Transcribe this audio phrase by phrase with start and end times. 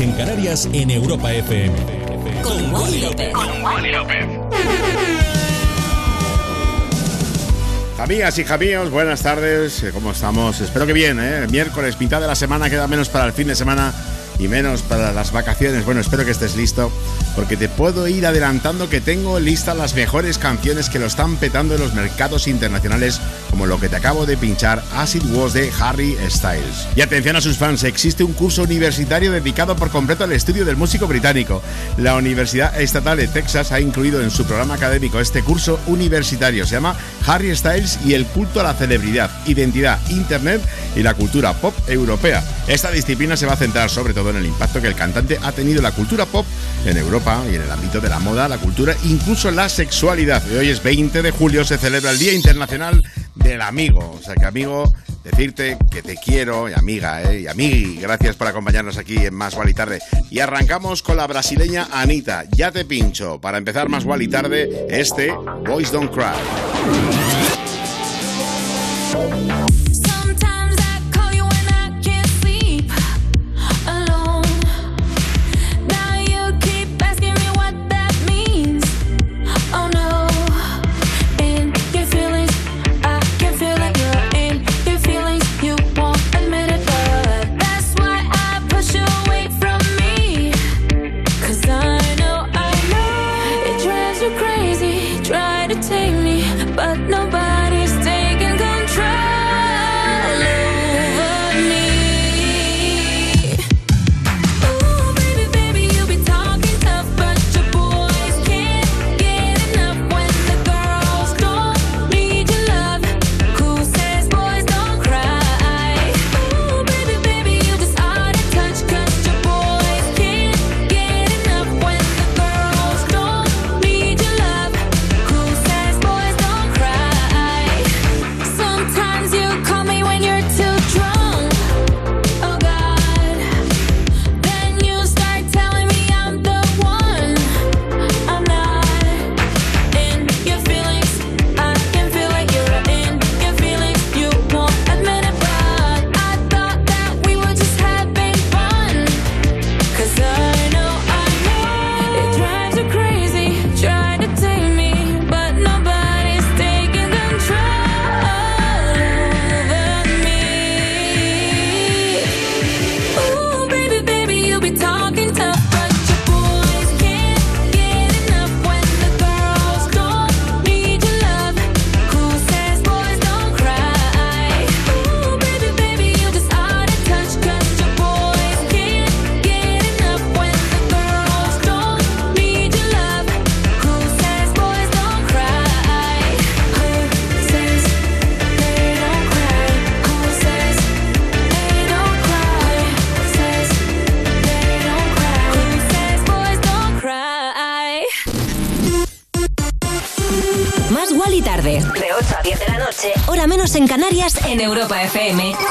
[0.00, 1.74] En Canarias en Europa FM.
[2.42, 3.34] Con Wally López.
[7.98, 9.86] Amigas y jamíos, buenas tardes.
[9.94, 10.60] ¿Cómo estamos?
[10.60, 11.46] Espero que bien, ¿eh?
[11.50, 13.94] Miércoles, mitad de la semana, queda menos para el fin de semana
[14.38, 15.86] y menos para las vacaciones.
[15.86, 16.92] Bueno, espero que estés listo
[17.38, 21.76] porque te puedo ir adelantando que tengo listas las mejores canciones que lo están petando
[21.76, 26.16] en los mercados internacionales como lo que te acabo de pinchar, Acid Was de Harry
[26.28, 26.88] Styles.
[26.96, 30.76] Y atención a sus fans, existe un curso universitario dedicado por completo al estudio del
[30.76, 31.62] músico británico.
[31.96, 36.66] La Universidad Estatal de Texas ha incluido en su programa académico este curso universitario.
[36.66, 40.60] Se llama Harry Styles y el culto a la celebridad, identidad, internet
[40.96, 42.42] y la cultura pop europea.
[42.66, 45.52] Esta disciplina se va a centrar sobre todo en el impacto que el cantante ha
[45.52, 46.44] tenido en la cultura pop
[46.88, 50.42] en Europa y en el ámbito de la moda, la cultura, incluso la sexualidad.
[50.50, 53.02] Hoy es 20 de julio, se celebra el Día Internacional
[53.34, 54.16] del amigo.
[54.18, 57.40] O sea que amigo, decirte que te quiero y amiga, ¿eh?
[57.40, 60.00] y amigui, gracias por acompañarnos aquí en Más Gual y Tarde.
[60.30, 62.44] Y arrancamos con la brasileña Anita.
[62.52, 63.40] Ya te pincho.
[63.40, 65.32] Para empezar Más Gual y Tarde, este
[65.66, 66.24] Boys Don't Cry.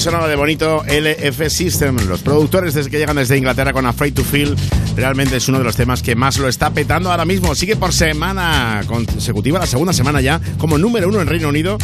[0.00, 1.96] Ahí sonaba de bonito LF System.
[2.08, 4.56] Los productores desde que llegan desde Inglaterra con Afraid to Feel
[4.96, 7.54] realmente es uno de los temas que más lo está petando ahora mismo.
[7.54, 11.76] Sigue por semana consecutiva, la segunda semana ya, como número uno en Reino Unido.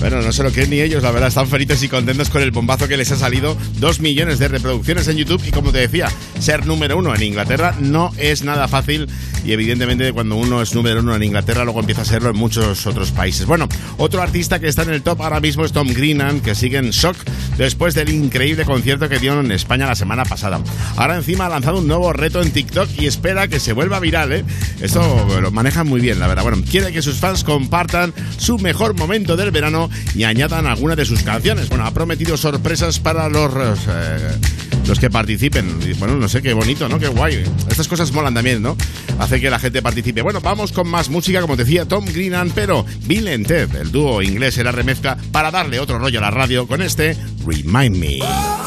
[0.00, 2.50] Bueno, no sé lo que ni ellos, la verdad, están felices y contentos con el
[2.50, 3.56] bombazo que les ha salido.
[3.78, 6.10] Dos millones de reproducciones en YouTube y como te decía,
[6.40, 9.08] ser número uno en Inglaterra no es nada fácil
[9.44, 12.86] y evidentemente cuando uno es número uno en Inglaterra luego empieza a serlo en muchos
[12.86, 13.46] otros países.
[13.46, 16.78] Bueno, otro artista que está en el top ahora mismo es Tom Greenan, que sigue
[16.78, 17.16] en shock
[17.56, 20.60] después del increíble concierto que dio en España la semana pasada.
[20.96, 24.32] Ahora encima ha lanzado un nuevo reto en TikTok y espera que se vuelva viral,
[24.32, 24.44] ¿eh?
[24.80, 26.42] Esto lo maneja muy bien, la verdad.
[26.42, 31.04] Bueno, quiere que sus fans compartan su mejor momento del verano y añadan algunas de
[31.04, 31.68] sus canciones.
[31.68, 33.52] Bueno, ha prometido sorpresas para los...
[33.88, 34.38] Eh,
[34.86, 35.78] los que participen.
[35.98, 36.98] Bueno, no sé, qué bonito, ¿no?
[36.98, 37.44] Qué guay.
[37.68, 38.76] Estas cosas molan también, ¿no?
[39.18, 40.22] Hace que la gente participe.
[40.22, 44.22] Bueno, vamos con más música, como decía Tom Greenan, pero Bill and Ted, el dúo
[44.22, 48.61] inglés, era remezcla para darle otro rollo a la radio con este Remind Me.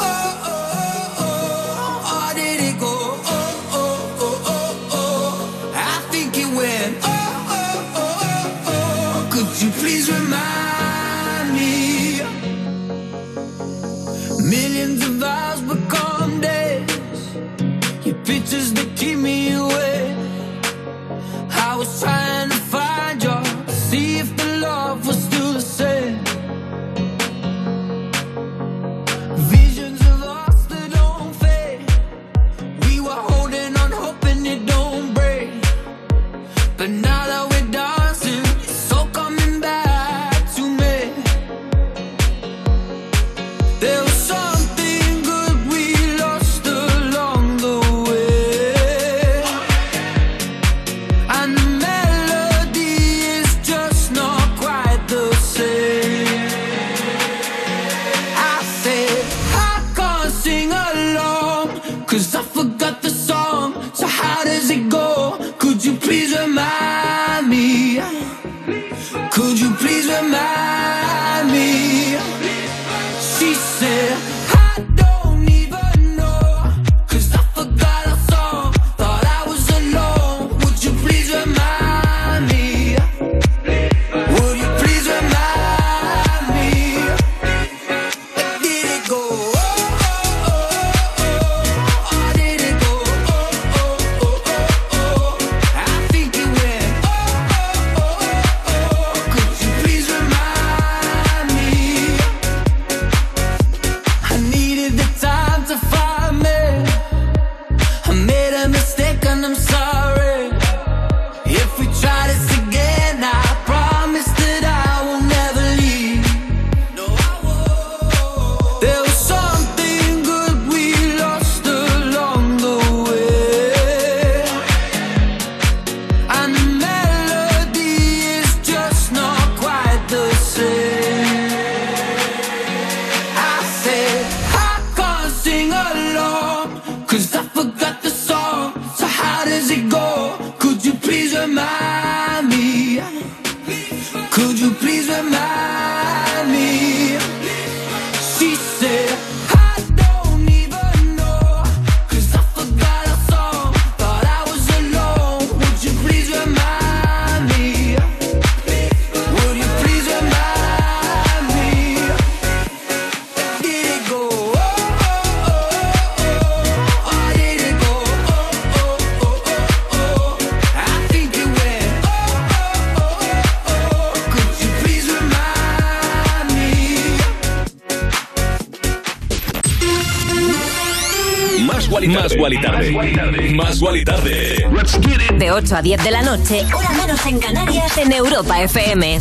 [185.65, 189.19] 8 a 10 de la noche, hora menos en Canarias, en Europa FM.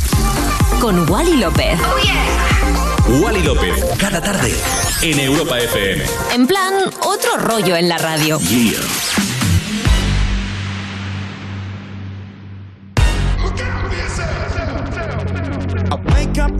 [0.79, 1.81] Con Wally López.
[1.81, 4.55] Oh, Wally López, cada tarde,
[5.01, 6.05] en Europa FM.
[6.35, 8.39] En plan, otro rollo en la radio.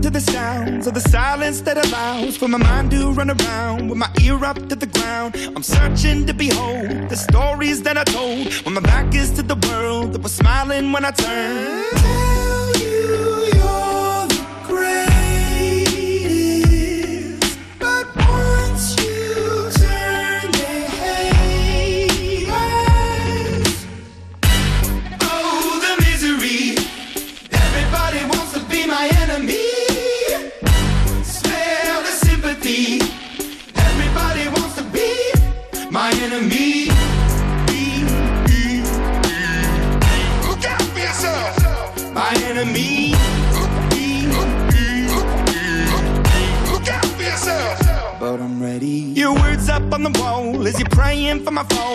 [0.05, 3.97] to the sounds of the silence that allows for my mind to run around with
[3.97, 5.35] my ear up to the ground.
[5.55, 8.81] I'm searching to behold the stories that I told when my
[10.95, 12.24] when I turned.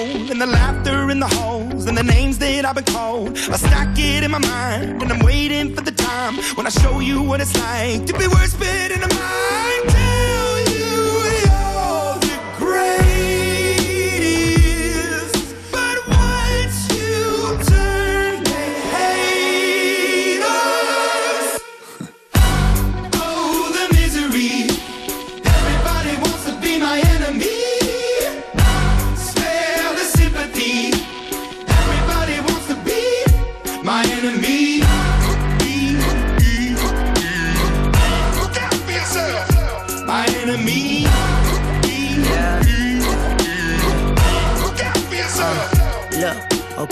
[0.00, 3.36] Phone and the laughter in the halls and the names that I've been called.
[3.54, 7.00] I stack it in my mind and I'm waiting for the time when I show
[7.00, 10.09] you what it's like to be worse fit in a mind.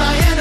[0.00, 0.39] wants to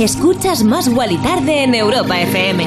[0.00, 2.66] Escuchas más y Tarde en Europa FM.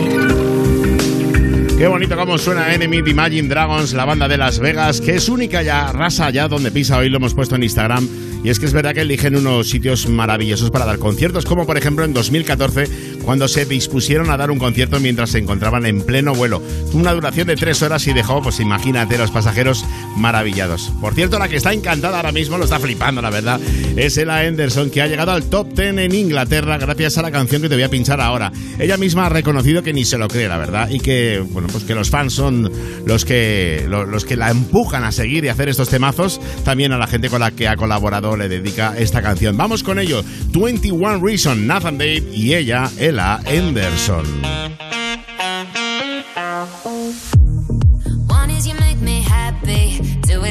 [1.77, 5.29] Qué bonito cómo suena Enemy de Imagine Dragons, la banda de Las Vegas, que es
[5.29, 6.97] única ya, rasa ya donde pisa.
[6.97, 8.07] Hoy lo hemos puesto en Instagram
[8.43, 11.77] y es que es verdad que eligen unos sitios maravillosos para dar conciertos, como por
[11.77, 16.33] ejemplo en 2014, cuando se dispusieron a dar un concierto mientras se encontraban en pleno
[16.33, 16.61] vuelo.
[16.93, 19.85] Una duración de tres horas y dejó, pues imagínate, los pasajeros
[20.17, 20.91] maravillados.
[20.99, 23.59] Por cierto, la que está encantada ahora mismo, lo está flipando, la verdad,
[23.95, 27.61] es Ella Anderson, que ha llegado al top 10 en Inglaterra gracias a la canción
[27.61, 28.51] que te voy a pinchar ahora.
[28.79, 31.83] Ella misma ha reconocido que ni se lo cree, la verdad, y que, bueno, pues
[31.83, 32.71] que los fans son
[33.05, 37.07] los que, los que la empujan a seguir y hacer estos temazos, también a la
[37.07, 39.57] gente con la que ha colaborado le dedica esta canción.
[39.57, 40.23] Vamos con ello.
[40.49, 44.25] 21 Reason, Nathan Dave y ella, Ella Anderson.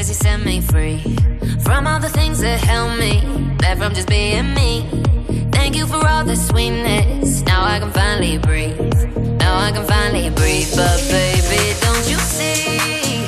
[0.01, 0.99] Is you set me free
[1.61, 3.21] from all the things that held me
[3.59, 4.89] back from just being me.
[5.53, 7.43] Thank you for all the sweetness.
[7.43, 8.81] Now I can finally breathe.
[9.39, 10.73] Now I can finally breathe.
[10.75, 13.27] But baby, don't you see?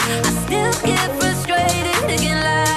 [0.00, 2.73] I still get frustrated, thinking like.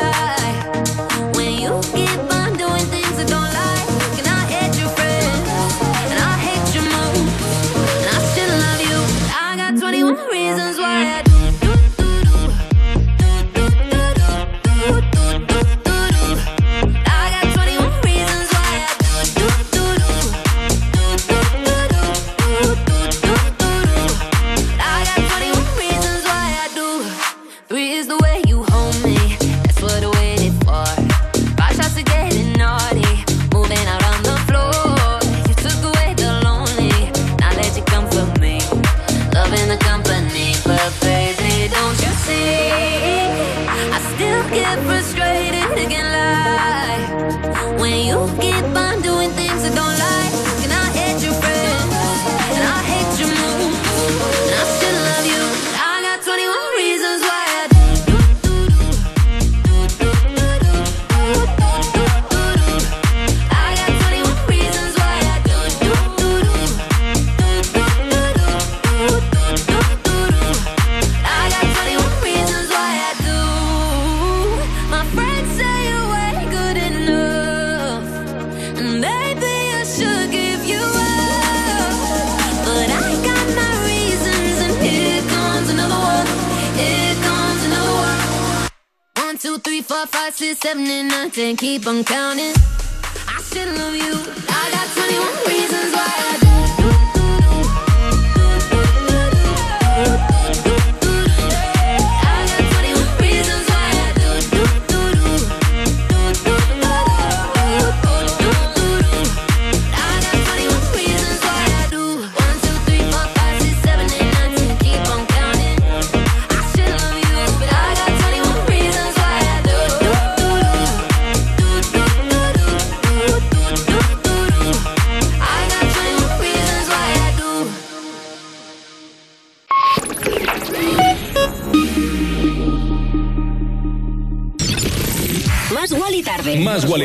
[91.39, 92.56] and keep on counting.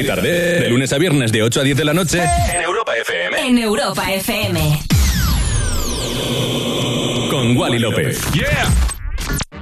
[0.00, 0.60] Tarde.
[0.60, 2.22] De lunes a viernes de 8 a 10 de la noche.
[2.52, 3.48] En Europa FM.
[3.48, 4.80] En Europa FM.
[7.30, 8.20] Con Wally López.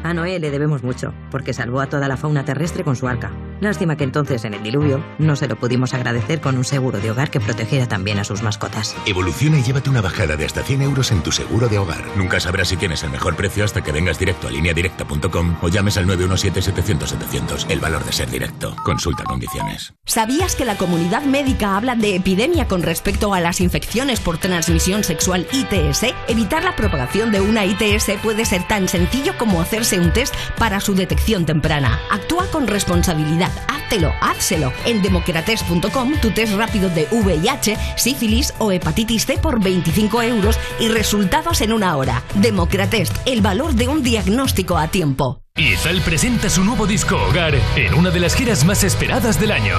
[0.03, 3.33] A Noé le debemos mucho, porque salvó a toda la fauna terrestre con su arca.
[3.61, 7.11] Lástima que entonces, en el diluvio, no se lo pudimos agradecer con un seguro de
[7.11, 8.97] hogar que protegiera también a sus mascotas.
[9.07, 12.03] Evoluciona y llévate una bajada de hasta 100 euros en tu seguro de hogar.
[12.17, 15.99] Nunca sabrás si tienes el mejor precio hasta que vengas directo a lineadirecta.com o llames
[15.99, 17.67] al 917-700-700.
[17.69, 18.75] El valor de ser directo.
[18.83, 19.93] Consulta condiciones.
[20.07, 25.05] ¿Sabías que la comunidad médica habla de epidemia con respecto a las infecciones por transmisión
[25.05, 26.15] sexual ITS?
[26.29, 30.81] Evitar la propagación de una ITS puede ser tan sencillo como hacerse un test para
[30.81, 32.01] su detección temprana.
[32.11, 33.50] Actúa con responsabilidad.
[33.69, 34.73] Háztelo, házselo.
[34.85, 40.89] En democrates.com tu test rápido de VIH, sífilis o hepatitis C por 25 euros y
[40.89, 42.23] resultados en una hora.
[42.35, 45.41] Democratest, el valor de un diagnóstico a tiempo.
[45.57, 49.77] Izal presenta su nuevo disco Hogar en una de las giras más esperadas del año.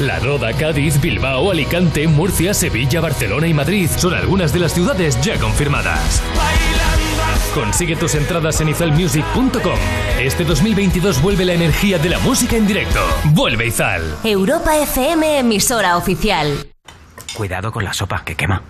[0.00, 5.20] La Roda, Cádiz, Bilbao, Alicante, Murcia, Sevilla, Barcelona y Madrid son algunas de las ciudades
[5.20, 6.22] ya confirmadas.
[7.58, 9.78] Consigue tus entradas en izalmusic.com.
[10.20, 13.00] Este 2022 vuelve la energía de la música en directo.
[13.32, 14.18] Vuelve Izal.
[14.22, 16.68] Europa FM, emisora oficial.
[17.34, 18.62] Cuidado con la sopa que quema.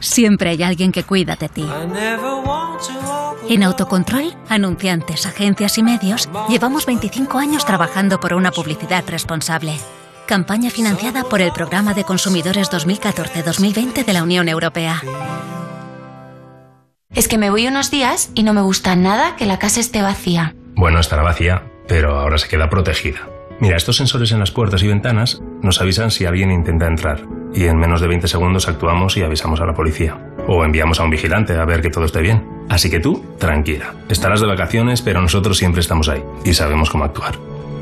[0.00, 1.64] Siempre hay alguien que cuida de ti.
[3.48, 9.78] En Autocontrol, anunciantes, agencias y medios, llevamos 25 años trabajando por una publicidad responsable.
[10.26, 15.00] Campaña financiada por el Programa de Consumidores 2014-2020 de la Unión Europea.
[17.14, 20.00] Es que me voy unos días y no me gusta nada que la casa esté
[20.00, 20.54] vacía.
[20.76, 23.28] Bueno, estará vacía, pero ahora se queda protegida.
[23.58, 27.64] Mira, estos sensores en las puertas y ventanas nos avisan si alguien intenta entrar y
[27.64, 30.18] en menos de 20 segundos actuamos y avisamos a la policía.
[30.46, 32.46] O enviamos a un vigilante a ver que todo esté bien.
[32.68, 33.92] Así que tú, tranquila.
[34.08, 37.34] Estarás de vacaciones, pero nosotros siempre estamos ahí y sabemos cómo actuar.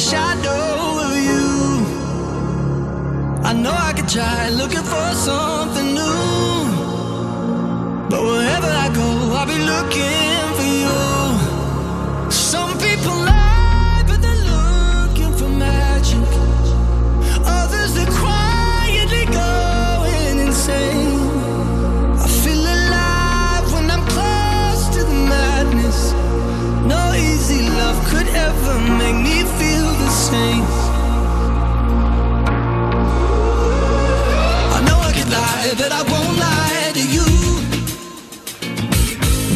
[0.00, 0.64] shadow
[1.06, 1.48] of you.
[3.44, 6.64] I know I could try looking for something new.
[8.08, 12.30] But wherever I go, I'll be looking for you.
[12.30, 13.29] Some people
[30.32, 30.36] I
[34.86, 37.26] know I lie, but I won't lie to you.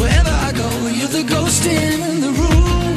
[0.00, 2.96] Wherever I go, you're the ghost in the room.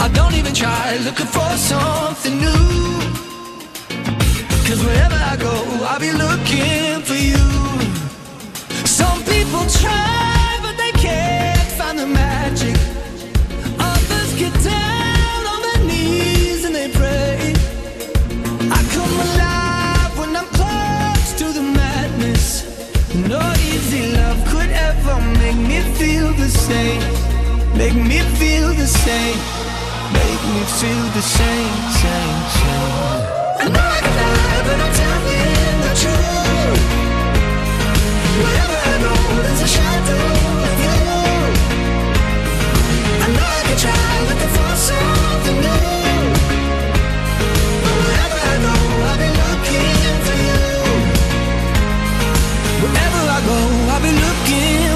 [0.00, 3.02] I don't even try looking for something new.
[4.68, 5.50] Cause wherever I go,
[5.84, 7.48] I'll be looking for you.
[8.86, 12.97] Some people try, but they can't find the magic.
[25.48, 27.00] Make me feel the same.
[27.74, 29.38] Make me feel the same.
[30.12, 33.22] Make me feel the same, same, same.
[33.60, 34.12] I know I can
[34.66, 36.82] but I'm telling the truth.
[38.40, 40.24] Wherever I go, there's a shadow
[40.68, 41.00] of you.
[43.24, 44.16] I know I can try,
[44.56, 46.24] for something new.
[47.84, 47.94] But
[49.10, 50.66] I be looking for you.
[52.82, 53.58] Wherever I go,
[54.04, 54.87] be looking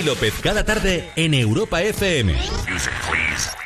[0.00, 2.34] Wally López cada tarde en Europa FM.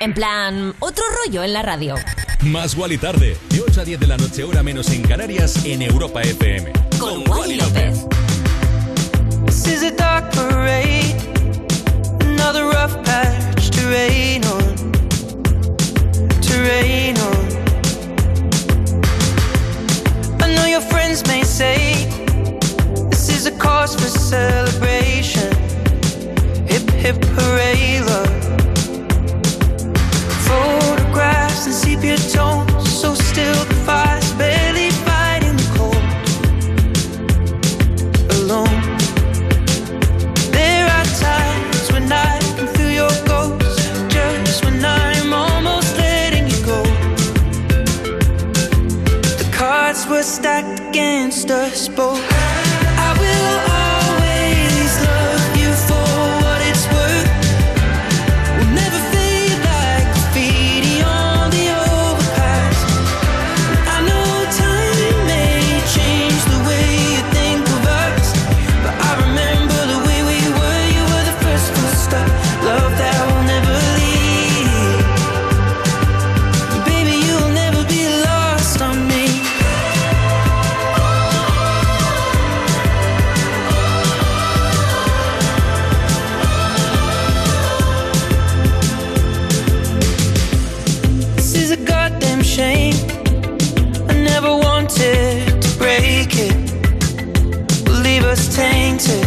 [0.00, 1.94] En plan, otro rollo en la radio.
[2.40, 5.82] Más Wally tarde, de 8 a 10 de la noche, hora menos en Canarias, en
[5.82, 6.72] Europa FM.
[6.98, 8.04] Con Wally López.
[9.46, 11.14] This is a dark parade,
[12.20, 14.74] another rough patch to rain on,
[16.40, 17.46] to rain on.
[20.42, 22.08] I know your friends may say
[23.10, 25.63] this is a cause for celebration.
[26.74, 28.34] Hip hip hooray, love.
[30.48, 36.04] Photographs and sepia tones, so still the fire's barely fighting the cold.
[38.38, 38.80] Alone.
[40.50, 43.78] There are times when I can feel your ghost,
[44.10, 46.82] just when I'm almost letting you go.
[49.38, 52.53] The cards were stacked against us both.
[94.96, 96.54] To break it,
[97.86, 99.26] will leave us tainted.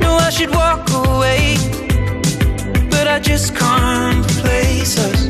[0.00, 1.56] No, I should walk away,
[2.90, 5.20] but I just can't replace us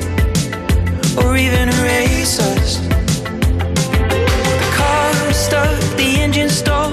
[1.18, 2.78] or even erase us.
[4.62, 6.85] The car stuck, the engine stalled,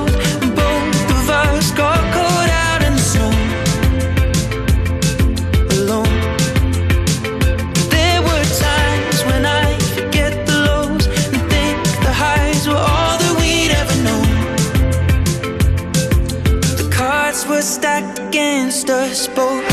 [18.85, 19.72] The both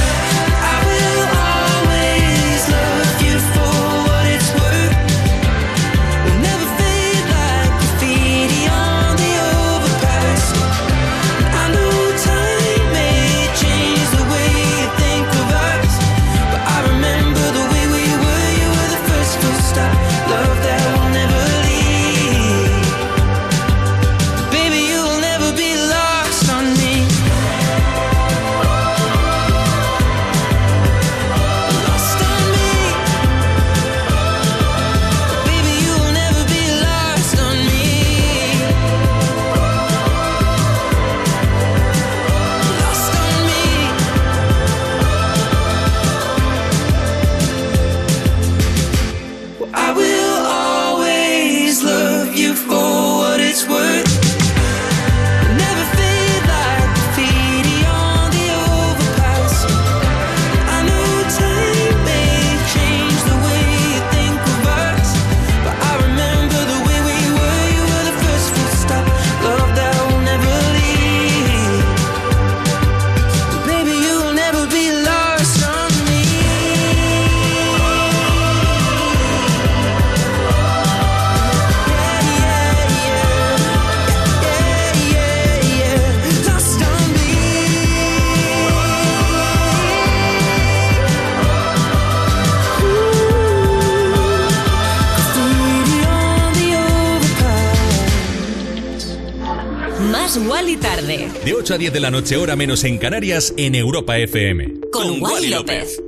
[101.70, 104.80] 8 a 10 de la noche, hora menos en Canarias, en Europa FM.
[104.90, 106.02] Con Wally López.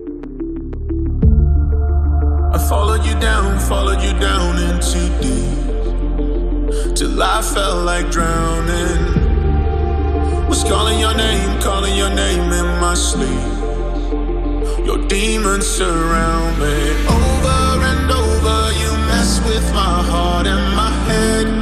[2.52, 6.96] I followed you down, followed you down into deep.
[6.96, 9.06] Till I felt like drowning.
[10.48, 13.30] Was calling your name, calling your name in my sleep.
[14.84, 16.90] Your demons surround me.
[17.06, 21.61] Over and over, you mess with my heart and my head.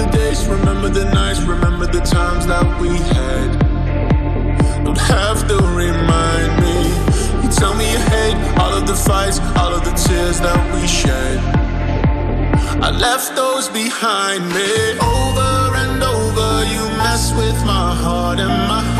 [0.00, 3.48] The days, remember the nights, remember the times that we had.
[4.82, 6.78] Don't have to remind me.
[7.42, 10.88] You tell me you hate all of the fights, all of the tears that we
[10.88, 11.36] shed.
[12.82, 14.72] I left those behind me.
[15.04, 18.99] Over and over, you mess with my heart and my head.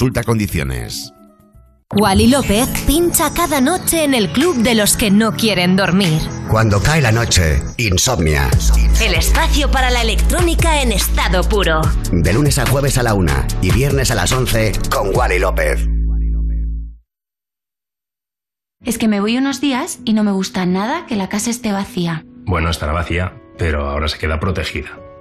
[0.00, 1.12] Consulta condiciones.
[1.94, 6.22] Wally López pincha cada noche en el club de los que no quieren dormir.
[6.48, 8.48] Cuando cae la noche, insomnia.
[9.02, 11.82] El espacio para la electrónica en estado puro.
[12.12, 15.86] De lunes a jueves a la una y viernes a las 11 con Wally López.
[18.82, 21.72] Es que me voy unos días y no me gusta nada que la casa esté
[21.72, 22.24] vacía.
[22.46, 24.98] Bueno, estará vacía, pero ahora se queda protegida.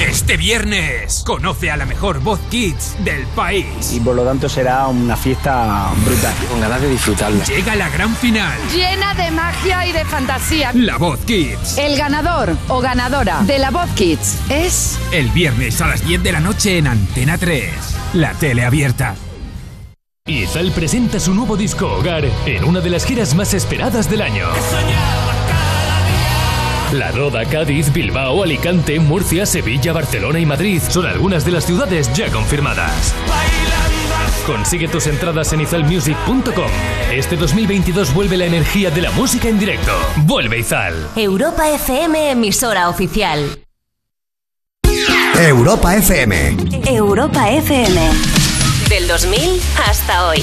[0.00, 3.92] Este viernes conoce a la mejor voz kids del país.
[3.92, 6.34] Y por lo tanto será una fiesta brutal.
[6.50, 7.42] Con ganas de disfrutarla.
[7.44, 8.52] Llega la gran final.
[8.74, 10.72] Llena de magia y de fantasía.
[10.74, 11.78] La voz kids.
[11.78, 14.98] El ganador o ganadora de la voz kids es...
[15.10, 17.72] El viernes a las 10 de la noche en Antena 3.
[18.14, 19.14] La tele abierta.
[20.26, 24.46] Izal presenta su nuevo disco Hogar en una de las giras más esperadas del año.
[26.92, 32.12] La Roda, Cádiz, Bilbao, Alicante, Murcia, Sevilla, Barcelona y Madrid son algunas de las ciudades
[32.12, 33.14] ya confirmadas.
[34.46, 36.70] Consigue tus entradas en izalmusic.com.
[37.10, 39.92] Este 2022 vuelve la energía de la música en directo.
[40.26, 40.94] Vuelve Izal.
[41.16, 43.58] Europa FM, emisora oficial.
[45.38, 46.56] Europa FM.
[46.86, 48.00] Europa FM.
[48.90, 50.42] Del 2000 hasta hoy.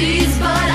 [0.00, 0.69] 70s, but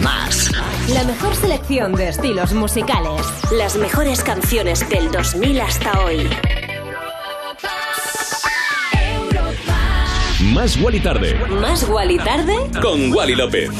[0.00, 0.50] Más.
[0.88, 3.22] La mejor selección de estilos musicales.
[3.52, 6.28] Las mejores canciones del 2000 hasta hoy.
[10.52, 11.34] Más Wally Tarde.
[11.60, 12.54] Más Wally tarde.
[12.80, 13.70] Con Wally López.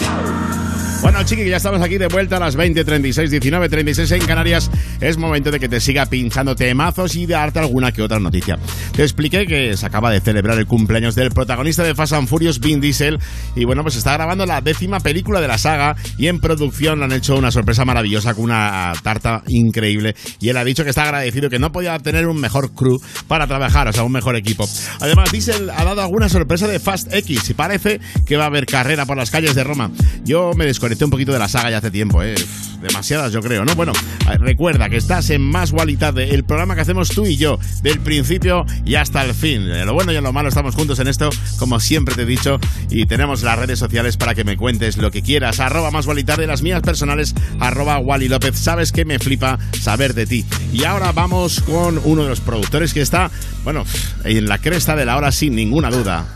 [1.03, 4.71] Bueno, chiqui, ya estamos aquí de vuelta a las 20.36, 19.36 en Canarias.
[5.03, 8.57] Es momento de que te siga pinchando temazos y de darte alguna que otra noticia.
[8.95, 12.61] Te expliqué que se acaba de celebrar el cumpleaños del protagonista de Fast and Furious,
[12.61, 13.19] Vin Diesel.
[13.57, 17.07] Y bueno, pues está grabando la décima película de la saga y en producción le
[17.07, 20.15] han hecho una sorpresa maravillosa con una tarta increíble.
[20.39, 23.49] Y él ha dicho que está agradecido que no podía tener un mejor crew para
[23.49, 24.69] trabajar, o sea, un mejor equipo.
[25.01, 28.67] Además, Diesel ha dado alguna sorpresa de Fast X y parece que va a haber
[28.67, 29.91] carrera por las calles de Roma.
[30.25, 32.37] Yo me desconecté un poquito de la saga ya hace tiempo, ¿eh?
[32.81, 33.75] Demasiadas, yo creo, ¿no?
[33.75, 33.93] Bueno,
[34.29, 37.99] eh, recuerda que estás en Más Gualitad, el programa que hacemos tú y yo, del
[38.01, 39.63] principio y hasta el fin.
[39.63, 42.27] En lo bueno y en lo malo estamos juntos en esto, como siempre te he
[42.27, 45.61] dicho, y tenemos las redes sociales para que me cuentes lo que quieras.
[45.61, 48.59] Arroba Más Gualitad de las mías personales, arroba Wally López.
[48.59, 50.45] Sabes que me flipa saber de ti.
[50.75, 53.31] Y ahora vamos con uno de los productores que está,
[53.65, 53.87] bueno,
[54.25, 56.27] en la cresta de la hora sin ninguna duda.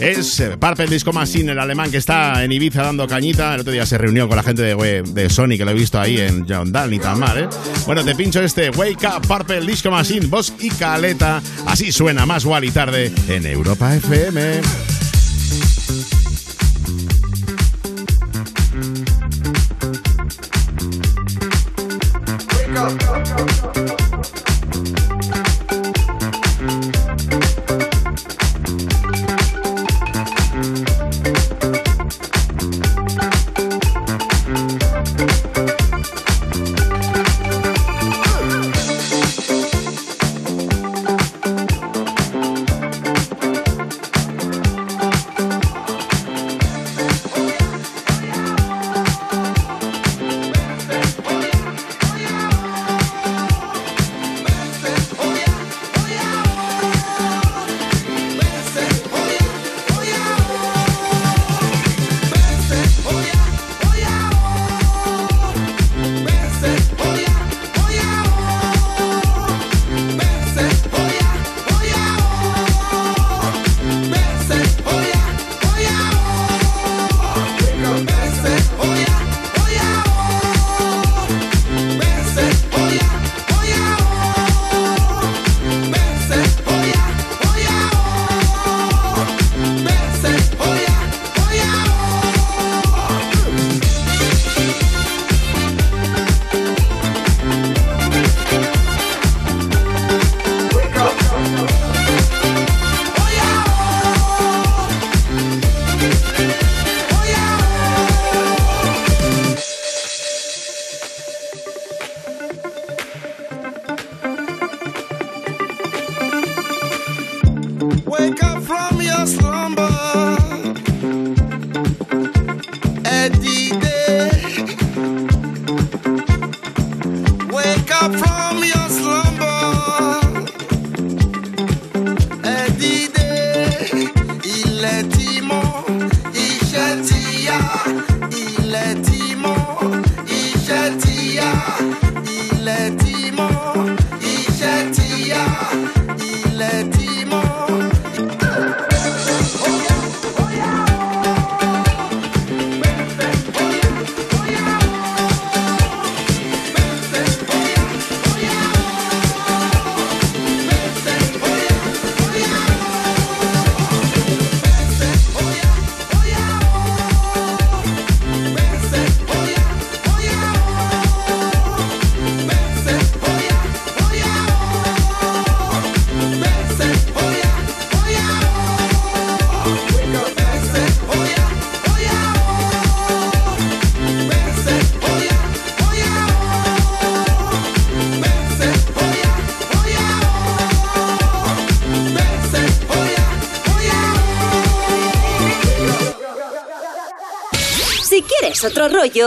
[0.00, 3.54] Es eh, Purple Disco Machine, el alemán que está en Ibiza dando cañita.
[3.54, 6.00] El otro día se reunió con la gente de, de Sony, que lo he visto
[6.00, 7.48] ahí en John Dal, ni tan mal, ¿eh?
[7.86, 11.42] Bueno, te pincho este Wake Up Purple Disco Machine, voz y caleta.
[11.66, 14.91] Así suena más y tarde en Europa FM.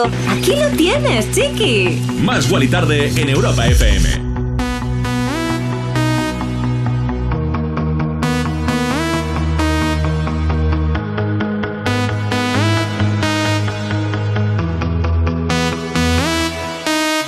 [0.04, 2.02] Aquí lo tienes, chiqui.
[2.22, 4.26] Más Wally Tarde en Europa FM.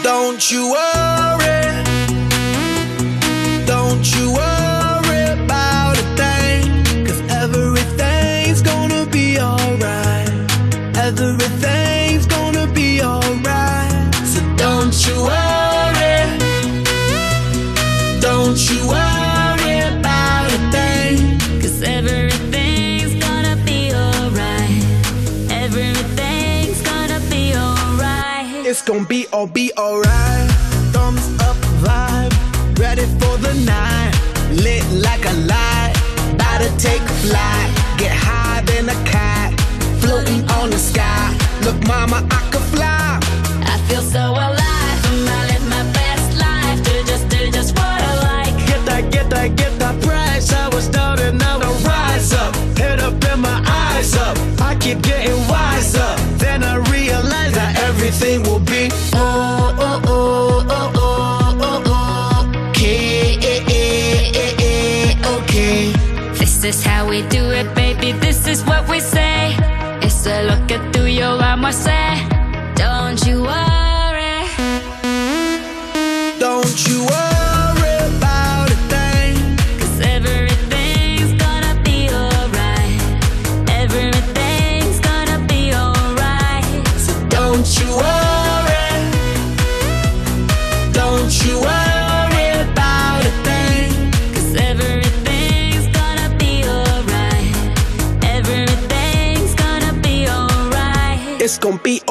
[0.03, 1.83] Don't you worry.
[3.65, 7.05] Don't you worry about a thing.
[7.05, 9.05] Cause everything's gonna
[13.01, 14.13] alright.
[14.25, 16.17] So don't you worry.
[18.19, 20.57] Don't you worry about a
[21.83, 24.83] everything's gonna be alright.
[25.49, 28.65] Everything's gonna be alright.
[28.65, 30.49] It's gonna be all be alright.
[30.93, 32.33] Thumbs up vibe,
[32.79, 34.13] ready for the night.
[34.51, 35.93] Lit like a light,
[36.33, 37.69] about to take flight.
[37.97, 39.53] Get high than a cat,
[40.01, 41.35] floating on the sky.
[41.63, 42.56] Look, mama, I could
[50.77, 52.53] was down and now I rise up.
[52.77, 54.37] Head up and my eyes up.
[54.61, 56.11] I keep getting wiser.
[56.43, 62.69] Then I realize that everything will be oh oh oh oh oh oh oh.
[62.69, 63.37] Okay,
[65.37, 65.93] okay.
[66.39, 68.11] This is how we do it, baby.
[68.11, 69.55] This is what we say.
[70.05, 72.13] It's a lo que tú y yo vamos a hacer.
[72.75, 73.66] Don't you worry.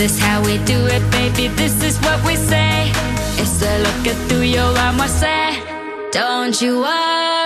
[0.00, 1.48] This is how we do it, baby.
[1.48, 2.90] This is what we say.
[3.36, 5.52] It's a look que tú y yo vamos a.
[6.10, 7.39] Don't you worry.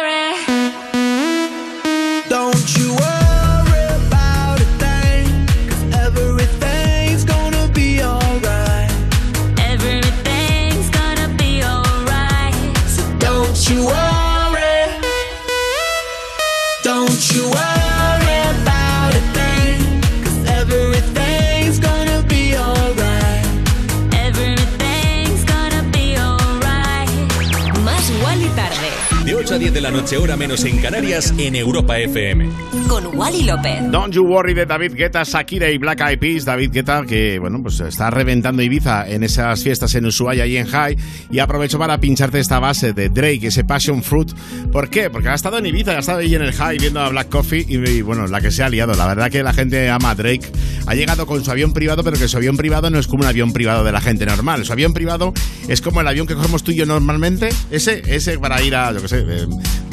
[29.64, 32.50] 10 10 de la noche, hora menos en Canarias, en Europa FM.
[32.86, 33.90] Con Wally López.
[33.90, 36.44] Don't You Worry de David Guetta, Shakira y Black Eyed Peas.
[36.44, 40.66] David Guetta que, bueno, pues está reventando Ibiza en esas fiestas en Ushuaia y en
[40.66, 40.98] High.
[41.30, 44.32] Y aprovecho para pincharte esta base de Drake, ese Passion Fruit.
[44.70, 45.08] ¿Por qué?
[45.08, 47.64] Porque ha estado en Ibiza, ha estado ahí en el High viendo a Black Coffee
[47.66, 48.92] y, y, bueno, la que se ha liado.
[48.92, 50.46] La verdad que la gente ama a Drake.
[50.86, 53.28] Ha llegado con su avión privado, pero que su avión privado no es como un
[53.28, 54.62] avión privado de la gente normal.
[54.66, 55.32] Su avión privado
[55.68, 57.48] es como el avión que cogemos tú y yo normalmente.
[57.70, 59.24] Ese, ese para ir a, yo qué sé,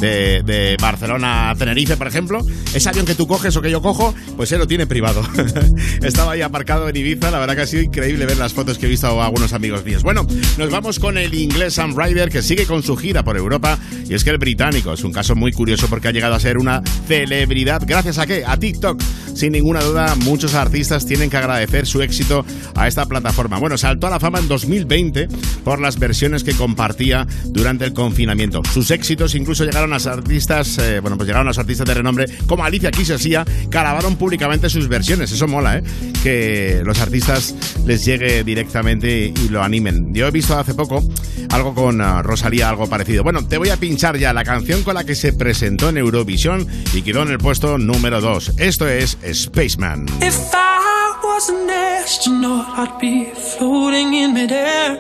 [0.01, 2.41] de, Barcelona a Tenerife, por ejemplo.
[2.74, 5.22] Ese avión que tú coges o que yo cojo, pues él lo tiene privado.
[6.01, 7.32] Estaba ahí aparcado en Ibiza.
[7.32, 9.86] La verdad que ha sido increíble ver las fotos que he visto a algunos amigos
[9.86, 10.03] míos.
[10.03, 10.26] Bueno,
[10.57, 13.78] nos vamos con el inglés Sam Ryder que sigue con su gira por Europa.
[14.09, 16.57] Y es que el británico es un caso muy curioso porque ha llegado a ser
[16.57, 17.84] una celebridad.
[17.86, 18.43] ¿Gracias a qué?
[18.45, 19.01] A TikTok.
[19.36, 22.45] Sin ninguna duda, muchos artistas tienen que agradecer su éxito
[22.76, 23.59] a esta plataforma.
[23.59, 25.30] Bueno, saltó a la fama en 2020
[25.64, 28.62] por las versiones que compartía durante el confinamiento.
[28.74, 32.64] Sus éxitos incluso llegaron a artistas, eh, bueno, pues llegaron a artistas de renombre como
[32.64, 35.30] Alicia Keys Sia, que alabaron públicamente sus versiones.
[35.34, 35.84] Eso mola, ¿eh?
[36.24, 37.54] Que los artistas
[37.86, 40.14] les llegue directamente y lo animen.
[40.14, 41.04] Yo he visto hace poco
[41.49, 43.24] algo con uh, Rosalía, algo parecido.
[43.24, 46.66] Bueno, te voy a pinchar ya la canción con la que se presentó en Eurovisión
[46.93, 48.54] y quedó en el puesto número 2.
[48.58, 50.06] Esto es Spaceman.
[50.22, 54.97] If I was an astronaut, I'd be floating in midair.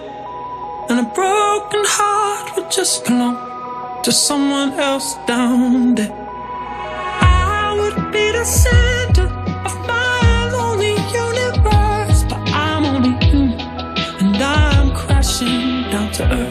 [0.89, 3.50] And a broken heart would just belong
[4.03, 6.11] to someone else down there.
[6.11, 9.27] I would be the center
[9.65, 10.95] of my lonely
[11.25, 13.59] universe, but I'm only human,
[14.19, 16.50] and I'm crashing down to earth.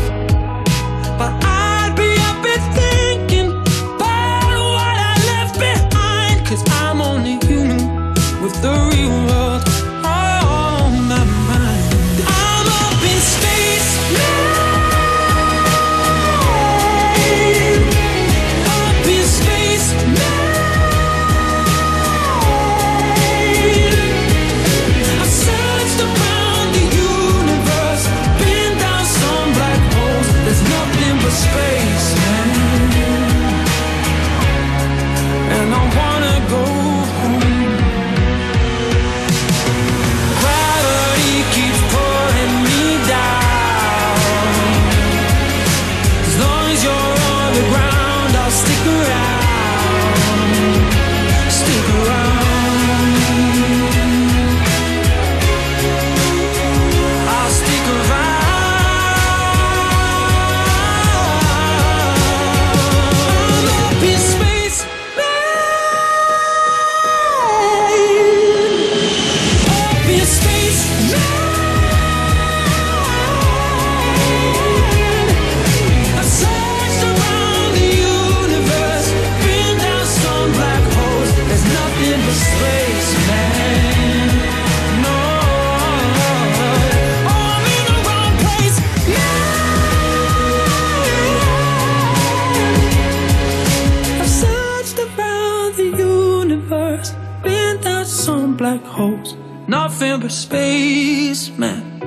[100.11, 102.01] Man.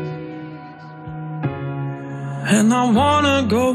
[2.46, 3.72] And I wanna go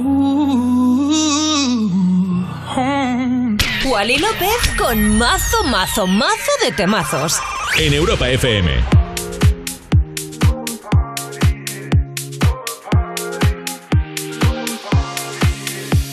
[2.68, 3.58] home.
[3.86, 7.40] Wally López con mazo, mazo, mazo de temazos.
[7.80, 8.70] En Europa FM.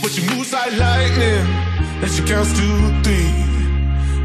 [0.01, 1.47] But she moves like lightning,
[2.03, 3.45] and she counts to three.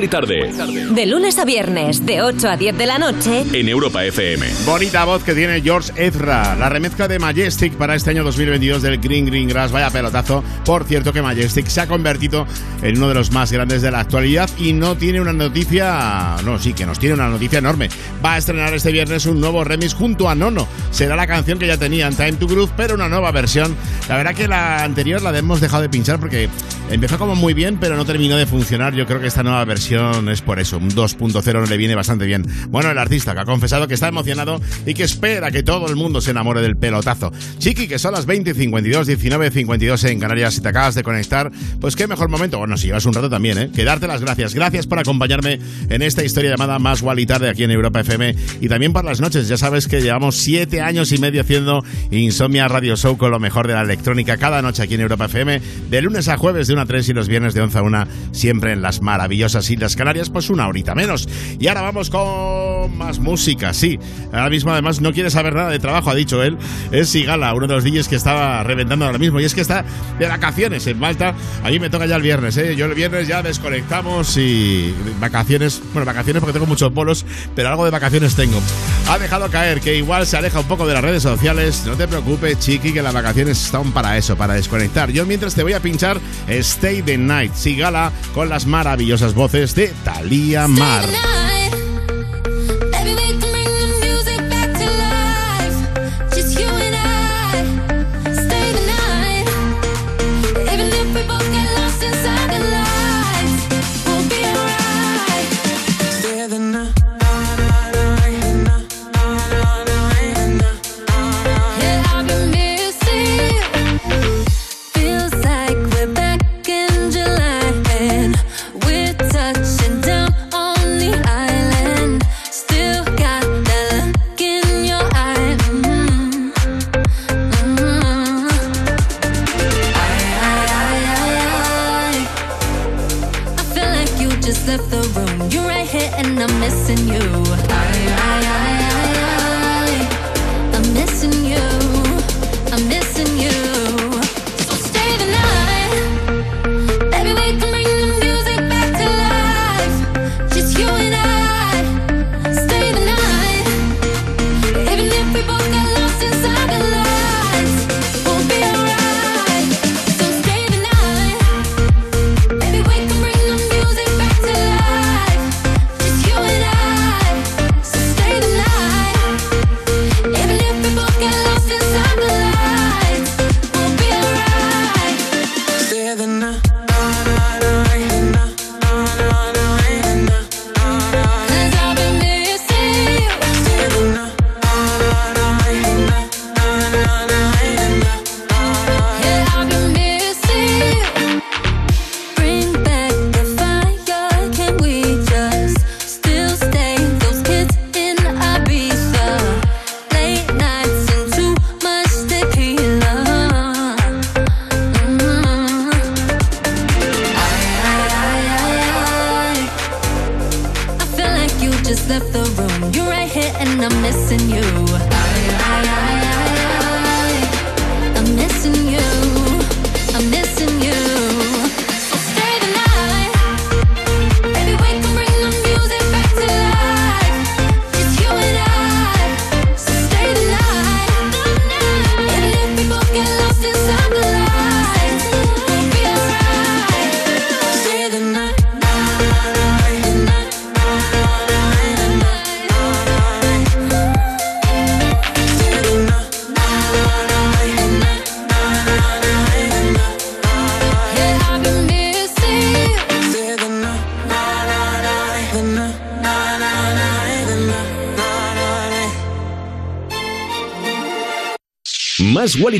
[0.00, 0.52] Y Tarde
[0.94, 4.46] De lunes a viernes, de 8 a 10 de la noche, en Europa FM.
[4.64, 6.54] Bonita voz que tiene George Ezra.
[6.54, 9.72] La remezcla de Majestic para este año 2022 del Green Green Grass.
[9.72, 10.44] Vaya pelotazo.
[10.64, 12.46] Por cierto que Majestic se ha convertido
[12.82, 16.36] en uno de los más grandes de la actualidad y no tiene una noticia...
[16.44, 17.88] No, sí, que nos tiene una noticia enorme.
[18.24, 20.68] Va a estrenar este viernes un nuevo remix junto a Nono.
[20.92, 23.74] Será la canción que ya tenían, Time to Groove, pero una nueva versión.
[24.08, 26.48] La verdad que la anterior la hemos dejado de pinchar porque
[26.90, 28.94] empezó como muy bien, pero no terminó de funcionar.
[28.94, 30.78] Yo creo que esta nueva versión es por eso.
[30.78, 32.44] Un 2.0 le viene bastante bien.
[32.68, 35.96] Bueno, el artista que ha confesado que está emocionado y que espera que todo el
[35.96, 37.32] mundo se enamore del pelotazo.
[37.58, 40.54] Chiqui, que son las 20.52, 19.52 en Canarias.
[40.54, 42.58] Si te acabas de conectar, pues qué mejor momento.
[42.58, 43.70] Bueno, si llevas un rato también, ¿eh?
[43.74, 44.54] Que darte las gracias.
[44.54, 45.58] Gracias por acompañarme
[45.88, 48.34] en esta historia llamada Más Gual y Tarde aquí en Europa FM.
[48.60, 49.48] Y también por las noches.
[49.48, 53.66] Ya sabes que llevamos siete años y medio haciendo Insomnia Radio Show con lo mejor
[53.66, 55.60] de la electrónica cada noche aquí en Europa FM.
[55.90, 58.06] De lunes a jueves de 1 a 3 y los viernes de 11 a 1
[58.30, 61.28] siempre en las maravillosas Islas Canarias, pues una horita menos.
[61.58, 63.98] Y ahora vamos con más música, sí.
[64.32, 66.56] Ahora mismo además no quiere saber nada de trabajo, ha dicho él.
[66.92, 69.40] Es Sigala, uno de los DJs que estaba reventando ahora mismo.
[69.40, 69.84] Y es que está
[70.18, 71.34] de vacaciones en Malta.
[71.64, 72.76] A mí me toca ya el viernes, ¿eh?
[72.76, 77.26] Yo el viernes ya desconectamos y vacaciones, bueno, vacaciones porque tengo muchos bolos,
[77.56, 78.60] pero algo de vacaciones tengo.
[79.08, 81.82] Ha dejado caer que igual se aleja un poco de las redes sociales.
[81.86, 85.10] No te preocupes, chiqui, que las vacaciones están para eso, para desconectar.
[85.10, 86.20] Yo mientras te voy a pinchar
[86.68, 91.04] Stay the Night, Sigala, con las maravillosas voces de Thalía Mar.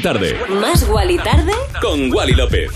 [0.01, 0.36] Tarde.
[0.61, 1.53] Más Wally tarde.
[1.80, 2.70] Con Wally López.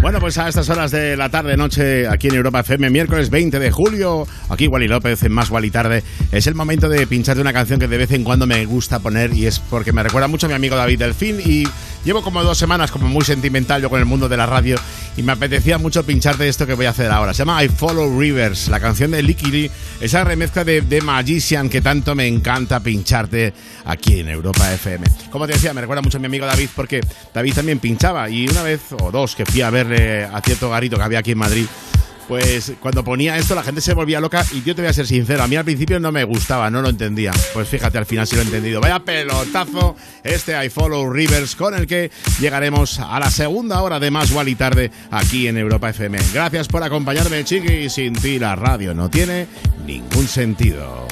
[0.00, 3.58] Bueno, pues a estas horas de la tarde, noche, aquí en Europa FM, miércoles 20
[3.58, 7.52] de julio, aquí Wally López en Más Wally Tarde, es el momento de pincharte una
[7.52, 10.46] canción que de vez en cuando me gusta poner y es porque me recuerda mucho
[10.46, 11.64] a mi amigo David Delfín y
[12.04, 14.76] llevo como dos semanas como muy sentimental yo con el mundo de la radio
[15.16, 17.34] y me apetecía mucho pincharte esto que voy a hacer ahora.
[17.34, 19.70] Se llama I Follow Rivers, la canción de Licky Lee,
[20.00, 23.52] esa remezcla de, de Magician que tanto me encanta pincharte
[23.84, 25.06] aquí en Europa FM.
[25.30, 27.00] Como te decía, me recuerda mucho a mi amigo David porque
[27.34, 30.96] David también pinchaba y una vez o dos que fui a verle a cierto garito
[30.96, 31.66] que había aquí en Madrid,
[32.28, 35.06] pues cuando ponía esto la gente se volvía loca y yo te voy a ser
[35.06, 37.32] sincero, a mí al principio no me gustaba, no lo entendía.
[37.54, 38.80] Pues fíjate, al final sí lo he entendido.
[38.80, 44.10] Vaya pelotazo este I Follow Rivers con el que llegaremos a la segunda hora de
[44.10, 46.18] Más Wally Tarde aquí en Europa FM.
[46.34, 47.88] Gracias por acompañarme, chiqui.
[47.88, 49.46] Sin ti la radio no tiene
[49.86, 51.08] ningún sentido.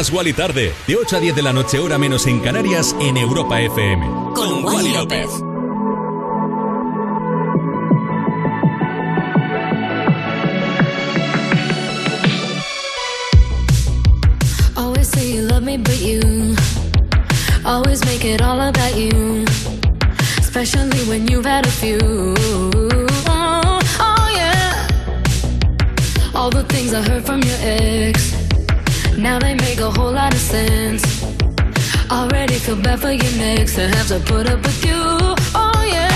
[0.00, 3.18] Más Wally tarde, de 8 a 10 de la noche, hora menos en Canarias, en
[3.18, 4.06] Europa FM.
[4.34, 5.28] Con Wally López.
[14.74, 16.56] Always say you love me, but you
[17.66, 19.44] always make it all about you.
[20.38, 21.98] Especially when you've had a few.
[23.28, 24.88] Oh, oh, yeah.
[26.34, 28.39] All the things I heard from your ex.
[29.20, 31.04] Now they make a whole lot of sense.
[32.10, 34.94] Already feel bad for your next to have to put up with you.
[35.54, 36.10] Oh, yeah.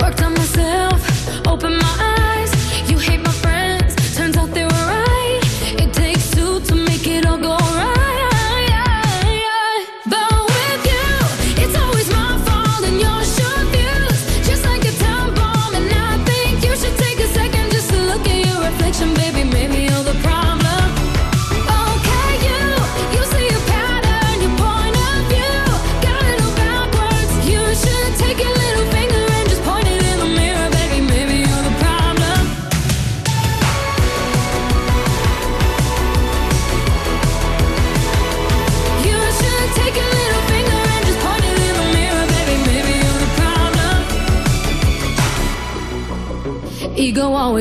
[0.00, 2.90] Worked on myself, open my eyes.
[2.90, 5.40] You hate my friends, turns out they were right.
[5.80, 8.01] It takes two to make it all go right.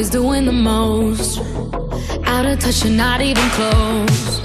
[0.01, 1.37] Always doing the most.
[2.25, 4.41] Out of touch, you're not even close.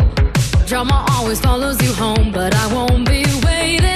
[0.66, 3.95] Drama always follows you home, but I won't be waiting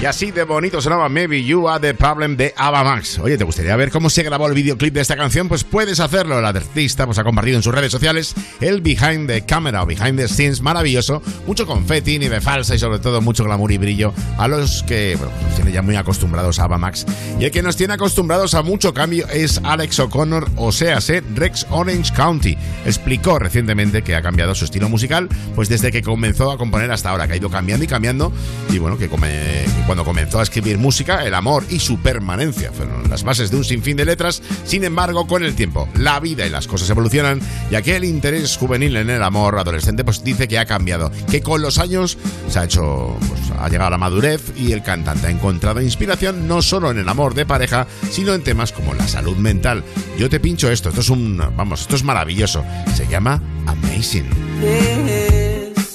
[0.00, 3.18] Y así de bonito sonaba Maybe You Are the Problem de Ava Max.
[3.18, 5.46] Oye, ¿te gustaría ver cómo se grabó el videoclip de esta canción?
[5.46, 6.38] Pues puedes hacerlo.
[6.38, 10.16] El artista pues, ha compartido en sus redes sociales el behind the camera o behind
[10.18, 11.20] the scenes maravilloso.
[11.46, 15.32] Mucho confeti, nieve falsa y sobre todo mucho glamour y brillo a los que bueno,
[15.42, 17.04] nos tiene ya muy acostumbrados a Ava Max.
[17.38, 21.22] Y el que nos tiene acostumbrados a mucho cambio es Alex O'Connor, o sea, sé,
[21.34, 22.56] Rex Orange County.
[22.86, 27.10] Explicó recientemente que ha cambiado su estilo musical pues desde que comenzó a componer hasta
[27.10, 28.32] ahora, que ha ido cambiando y cambiando.
[28.70, 33.10] Y bueno, que, come- cuando comenzó a escribir música, el amor y su permanencia fueron
[33.10, 34.40] las bases de un sinfín de letras.
[34.64, 37.40] Sin embargo, con el tiempo, la vida y las cosas evolucionan
[37.72, 41.60] y aquel interés juvenil en el amor adolescente pues dice que ha cambiado, que con
[41.60, 42.18] los años
[42.48, 46.46] se ha hecho, pues, ha llegado a la madurez y el cantante ha encontrado inspiración
[46.46, 49.82] no solo en el amor de pareja, sino en temas como la salud mental.
[50.16, 52.64] Yo te pincho esto, esto es un, vamos, esto es maravilloso.
[52.94, 54.30] Se llama Amazing.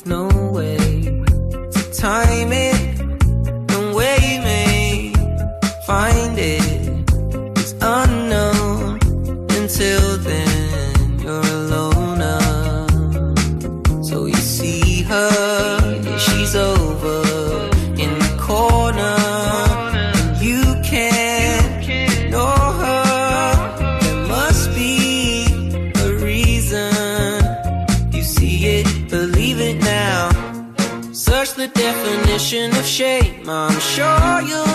[0.05, 1.23] No way
[1.93, 2.64] time it
[33.47, 34.74] I'm sure you'll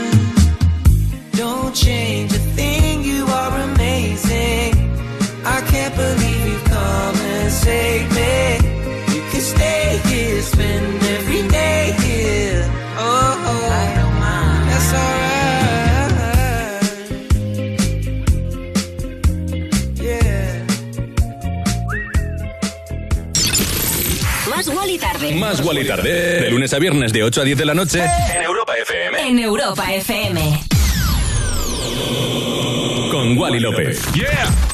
[1.71, 4.73] Don't change a thing, you are amazing.
[5.45, 8.57] I can't believe you come and save me.
[9.15, 12.69] You can stay here, spend every day here.
[12.97, 13.69] Oh, oh.
[13.71, 14.69] I don't mind.
[14.69, 15.31] That's alright.
[19.95, 20.65] Yeah.
[24.49, 25.35] Más Wally tarde.
[25.35, 26.41] Más Wally tarde.
[26.41, 28.03] De lunes a viernes de 8 a 10 de la noche.
[28.35, 29.25] En Europa FM.
[29.25, 30.70] En Europa FM.
[33.21, 34.03] Con Wally López.
[34.13, 34.70] Baby,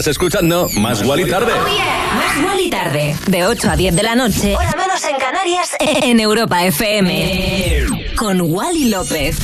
[0.00, 1.52] Estás escuchando Más Wally tarde.
[1.52, 3.14] Más Wally tarde.
[3.26, 4.56] De 8 a 10 de la noche.
[4.56, 5.76] Hora menos en Canarias.
[6.02, 7.84] En Europa FM.
[8.16, 9.36] Con Wally López.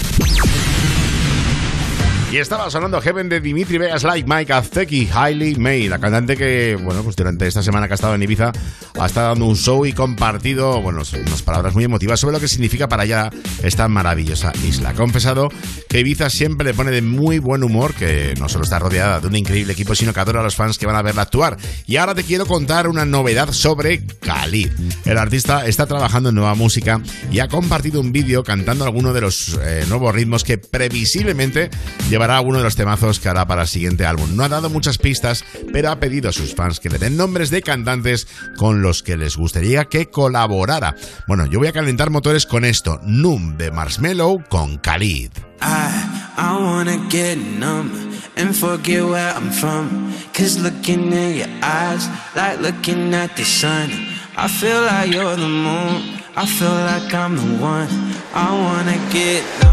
[2.33, 6.77] Y estaba sonando Heaven de Dimitri Vegas Like Mike Azteki, Hailey May, la cantante que,
[6.83, 8.53] bueno, pues durante esta semana que ha estado en Ibiza
[8.99, 12.49] ha estado dando un show y compartido, bueno, unas palabras muy emotivas sobre lo que
[12.49, 13.31] significa para ella
[13.63, 14.91] esta maravillosa isla.
[14.91, 15.49] Ha confesado
[15.89, 19.27] que Ibiza siempre le pone de muy buen humor, que no solo está rodeada de
[19.27, 21.57] un increíble equipo, sino que adora a los fans que van a verla actuar.
[21.87, 24.71] Y ahora te quiero contar una novedad sobre Khalid.
[25.05, 27.01] El artista está trabajando en nueva música
[27.31, 31.71] y ha compartido un vídeo cantando alguno de los eh, nuevos ritmos que previsiblemente
[32.11, 34.35] llevará a uno de los temazos que hará para el siguiente álbum.
[34.35, 37.51] No ha dado muchas pistas, pero ha pedido a sus fans que le den nombres
[37.51, 38.27] de cantantes
[38.57, 40.97] con los que les gustaría que colaborara.
[41.29, 42.99] Bueno, yo voy a calentar motores con esto.
[43.05, 45.31] Noom de Marshmallow con Khalid.
[46.39, 47.91] I wanna get numb
[48.37, 50.13] and forget where I'm from.
[50.35, 54.06] Cause looking in your eyes, like looking at the sun.
[54.39, 56.21] I feel like you're the moon.
[56.37, 57.89] I feel like I'm the one.
[58.35, 59.66] I wanna get.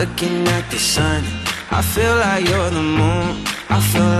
[0.00, 1.22] looking at the sun.
[1.70, 3.44] I feel like you're the moon.
[3.68, 4.19] I feel like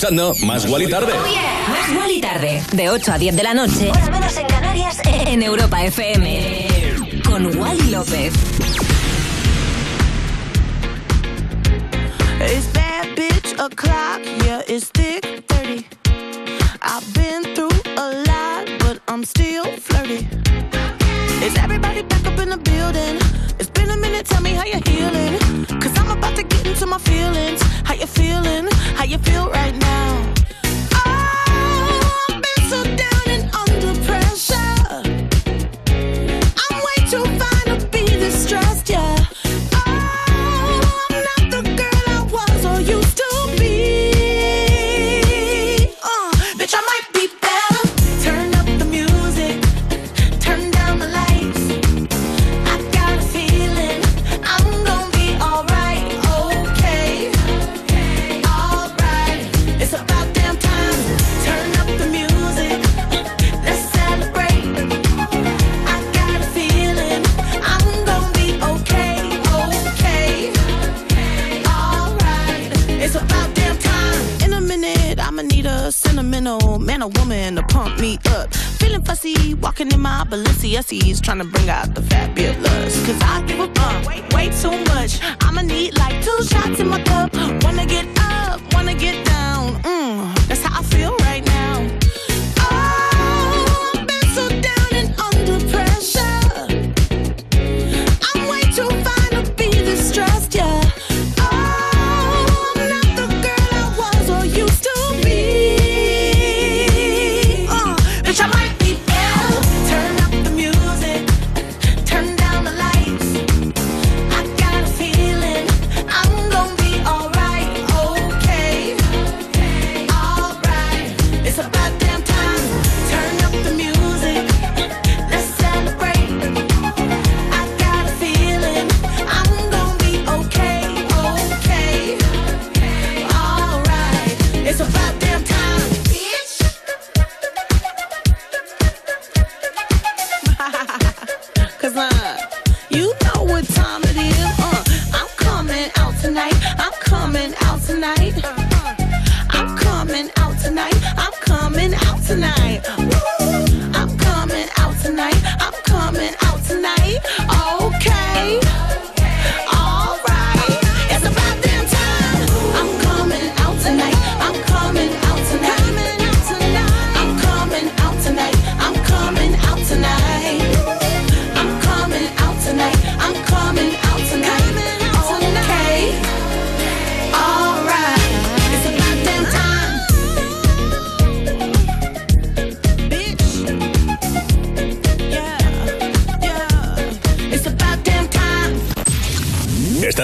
[0.00, 1.12] escuchando Más Gual y Tarde.
[1.12, 1.68] Oh yeah.
[1.68, 2.62] Más Gual y Tarde.
[2.72, 3.90] De 8 a 10 de la noche.
[3.90, 4.98] Hora menos en Canarias.
[5.04, 7.20] En Europa FM.
[7.22, 8.32] Con Wally López.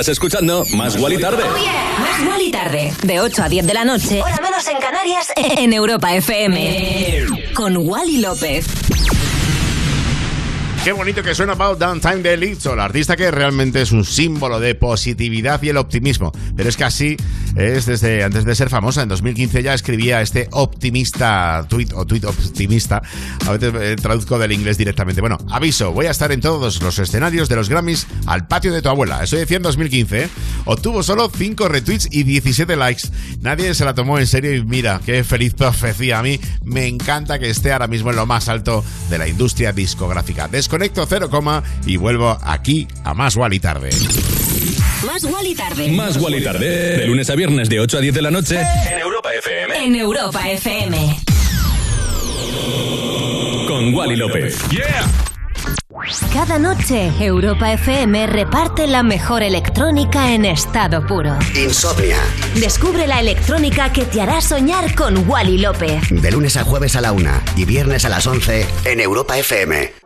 [0.06, 1.42] Estás escuchando Más Guali Tarde.
[1.98, 2.92] Más Guali Tarde.
[3.02, 4.22] De 8 a 10 de la noche.
[4.22, 5.32] Hora menos en Canarias.
[5.58, 7.24] En Europa FM.
[7.52, 8.68] Con Wally López.
[10.84, 14.60] Qué bonito que suena About Downtime de Lizzo, la artista que realmente es un símbolo
[14.60, 16.30] de positividad y el optimismo.
[16.56, 17.16] Pero es que así
[17.56, 19.02] es desde antes de ser famosa.
[19.02, 23.02] En 2015 ya escribía este optimista tweet o tweet optimista.
[23.46, 25.20] A veces eh, traduzco del inglés directamente.
[25.20, 28.82] Bueno, aviso, voy a estar en todos los escenarios de los Grammys al patio de
[28.82, 29.22] tu abuela.
[29.22, 30.24] Eso decía en 2015.
[30.24, 30.28] ¿eh?
[30.66, 33.08] Obtuvo solo 5 retweets y 17 likes.
[33.40, 36.18] Nadie se la tomó en serio y mira, qué feliz profecía.
[36.18, 39.72] A mí me encanta que esté ahora mismo en lo más alto de la industria
[39.72, 40.48] discográfica.
[40.48, 43.90] Desconecto cero coma y vuelvo aquí a más Wally tarde.
[45.06, 45.88] Más Wally Tarde.
[45.92, 46.96] Más Guali Tarde.
[46.96, 48.60] De lunes a viernes de 8 a 10 de la noche.
[48.90, 49.84] En Europa FM.
[49.84, 51.16] En Europa FM.
[53.68, 54.58] Con Wally López.
[56.32, 61.36] Cada noche, Europa FM reparte la mejor electrónica en estado puro.
[61.54, 62.18] Insomnia.
[62.54, 66.02] Descubre la electrónica que te hará soñar con Wally López.
[66.10, 70.05] De lunes a jueves a la una y viernes a las 11 en Europa FM.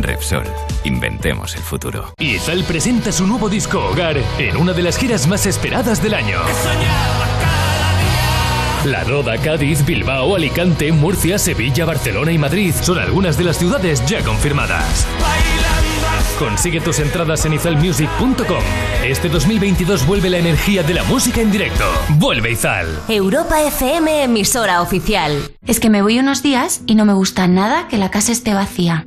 [0.00, 0.44] Repsol,
[0.84, 2.12] inventemos el futuro.
[2.18, 6.38] Izal presenta su nuevo disco Hogar en una de las giras más esperadas del año.
[8.84, 14.04] La Roda, Cádiz, Bilbao, Alicante, Murcia, Sevilla, Barcelona y Madrid son algunas de las ciudades
[14.06, 15.04] ya confirmadas.
[16.38, 18.62] Consigue tus entradas en izalmusic.com.
[19.04, 21.84] Este 2022 vuelve la energía de la música en directo.
[22.10, 22.86] Vuelve Izal.
[23.08, 25.50] Europa FM, emisora oficial.
[25.66, 28.54] Es que me voy unos días y no me gusta nada que la casa esté
[28.54, 29.06] vacía.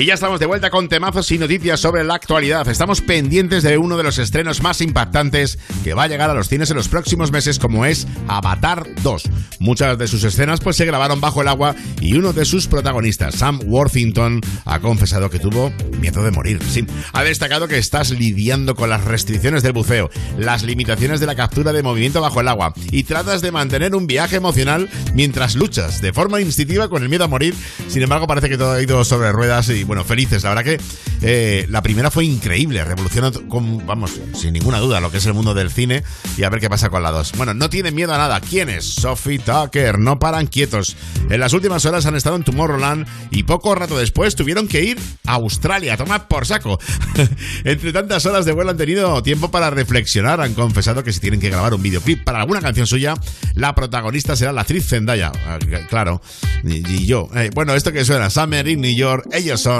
[0.00, 2.66] Y ya estamos de vuelta con temazos y noticias sobre la actualidad.
[2.68, 6.48] Estamos pendientes de uno de los estrenos más impactantes que va a llegar a los
[6.48, 9.22] cines en los próximos meses, como es Avatar 2.
[9.58, 13.34] Muchas de sus escenas pues se grabaron bajo el agua y uno de sus protagonistas,
[13.34, 15.70] Sam Worthington, ha confesado que tuvo
[16.00, 16.62] miedo de morir.
[16.66, 20.08] Sí, ha destacado que estás lidiando con las restricciones del buceo,
[20.38, 24.06] las limitaciones de la captura de movimiento bajo el agua y tratas de mantener un
[24.06, 27.54] viaje emocional mientras luchas de forma instintiva con el miedo a morir.
[27.88, 30.44] Sin embargo, parece que todo ha ido sobre ruedas y bueno, felices.
[30.44, 30.80] La verdad que
[31.20, 35.34] eh, la primera fue increíble, revolucionó con, vamos, sin ninguna duda lo que es el
[35.34, 36.04] mundo del cine
[36.36, 37.32] y a ver qué pasa con la 2.
[37.36, 38.40] Bueno, no tienen miedo a nada.
[38.40, 38.84] ¿Quién es?
[38.84, 39.98] Sophie Tucker.
[39.98, 40.96] No paran quietos.
[41.28, 44.98] En las últimas horas han estado en Tomorrowland y poco rato después tuvieron que ir
[45.26, 45.96] a Australia.
[45.96, 46.78] Toma por saco.
[47.64, 50.40] Entre tantas horas de vuelo han tenido tiempo para reflexionar.
[50.40, 53.14] Han confesado que si tienen que grabar un videoclip para alguna canción suya,
[53.54, 55.32] la protagonista será la actriz Zendaya.
[55.48, 55.58] Ah,
[55.88, 56.22] Claro.
[56.62, 57.28] Y, y yo.
[57.34, 59.26] Eh, bueno, esto que suena, Summer in New York.
[59.32, 59.79] Ellos son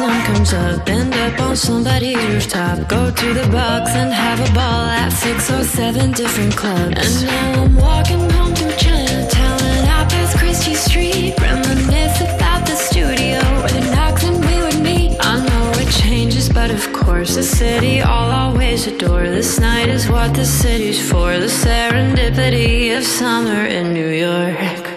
[0.00, 2.88] sun comes up, end up on somebody's rooftop.
[2.88, 6.96] Go to the box and have a ball at six or seven different clubs.
[7.04, 11.34] And now I'm walking home through Chinatown and out past Christie Street.
[11.38, 15.10] Reminisce about the studio where the knocks and we would meet.
[15.20, 19.24] I know it changes, but of course, the city I'll always adore.
[19.38, 21.28] This night is what the city's for.
[21.46, 24.89] The serendipity of summer in New York.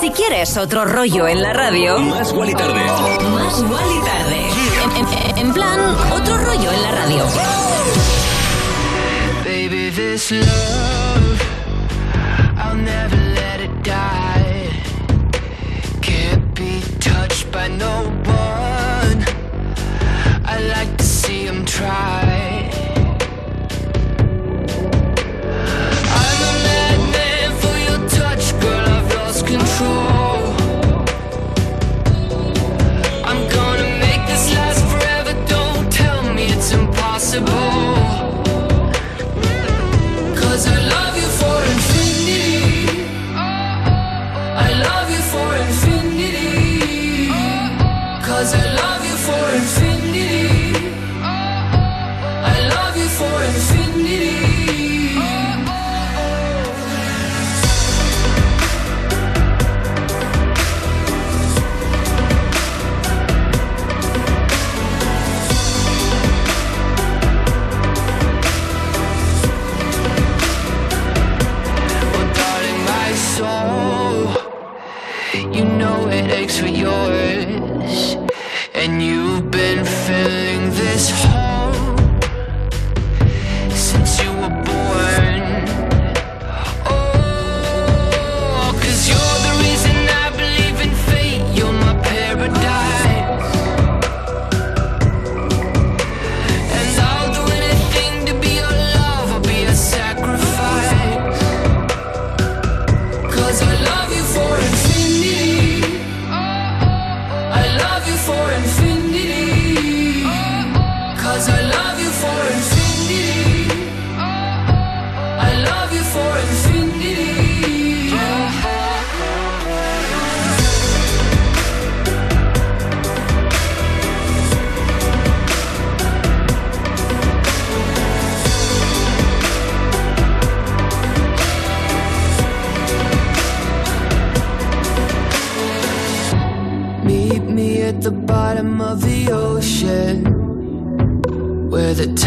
[0.00, 2.74] Si quieres otro rollo en la radio, Más Wally Tarde.
[3.30, 4.48] más Wally tarde.
[4.96, 5.80] En, en- en plan,
[6.12, 7.24] otro rollo en la radio.
[9.98, 11.42] This love,
[12.56, 14.70] I'll never let it die.
[16.00, 19.18] Can't be touched by no one.
[20.44, 22.70] I like to see him try.
[37.40, 37.67] I'm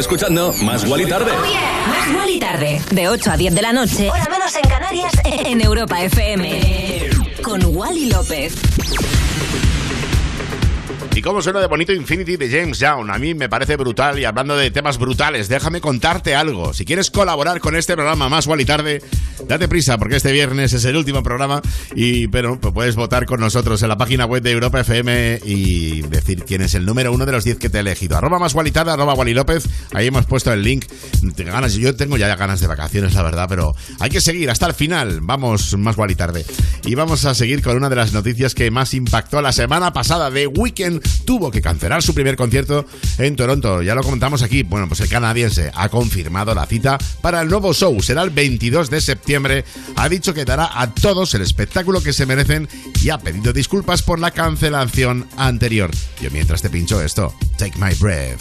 [0.00, 1.30] Escuchando Más Guali Tarde.
[1.86, 2.80] Más Guali Tarde.
[2.90, 4.10] De 8 a 10 de la noche.
[4.10, 5.12] Hora menos en Canarias.
[5.24, 7.10] En Europa FM.
[7.42, 8.54] Con Wally López.
[11.14, 13.10] Y cómo suena de bonito Infinity de James Young.
[13.10, 16.72] A mí me parece brutal y hablando de temas brutales, déjame contarte algo.
[16.72, 19.02] Si quieres colaborar con este programa más igual y tarde,
[19.48, 21.62] date prisa porque este viernes es el último programa
[21.94, 26.02] y pero pues puedes votar con nosotros en la página web de Europa FM y
[26.02, 28.16] decir quién es el número uno de los 10 que te he elegido.
[28.16, 29.68] Arroba más tarde, arroba Wally López.
[29.92, 30.86] Ahí hemos puesto el link.
[31.36, 34.74] Ganas, yo tengo ya ganas de vacaciones, la verdad, pero hay que seguir hasta el
[34.74, 35.20] final.
[35.22, 36.44] Vamos más Wally tarde.
[36.84, 40.30] Y vamos a seguir con una de las noticias que más impactó la semana pasada
[40.30, 42.86] de Weekend tuvo que cancelar su primer concierto
[43.18, 43.82] en Toronto.
[43.82, 44.62] Ya lo comentamos aquí.
[44.62, 48.00] Bueno, pues el canadiense ha confirmado la cita para el nuevo show.
[48.02, 49.29] Será el 22 de septiembre.
[49.96, 52.68] Ha dicho que dará a todos el espectáculo que se merecen
[53.00, 55.90] y ha pedido disculpas por la cancelación anterior.
[56.20, 58.40] Yo mientras te pincho esto, Take My Breath.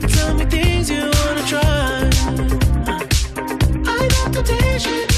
[0.00, 2.10] Tell me things you wanna try.
[3.86, 5.09] I know temptation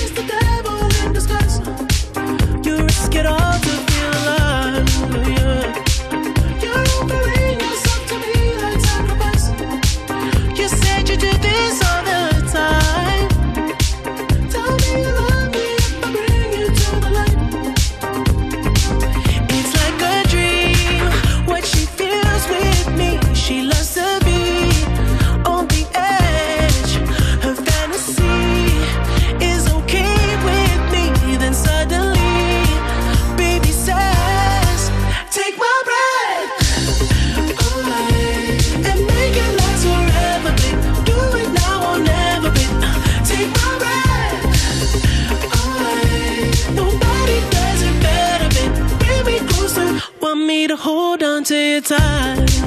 [51.42, 52.60] on to you tight.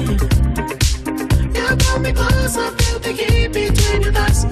[1.54, 4.44] You got me close, I feel the heat between your thighs.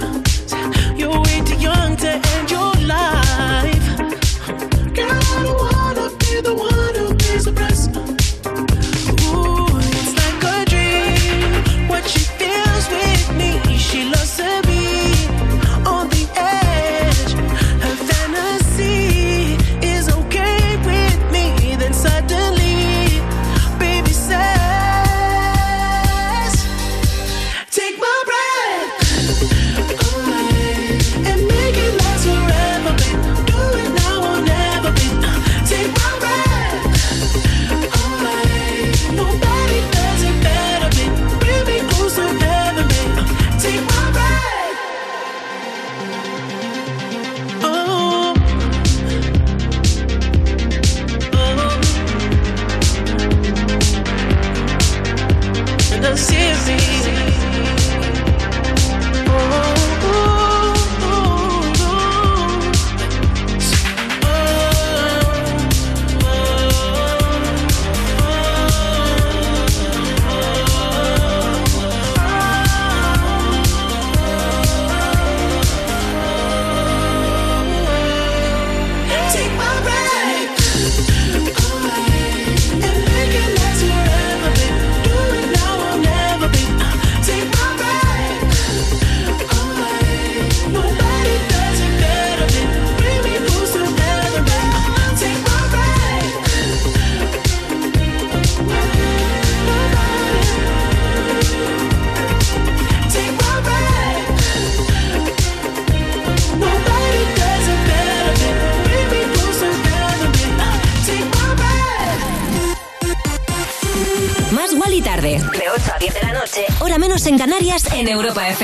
[0.99, 3.24] You're way too young to end your life.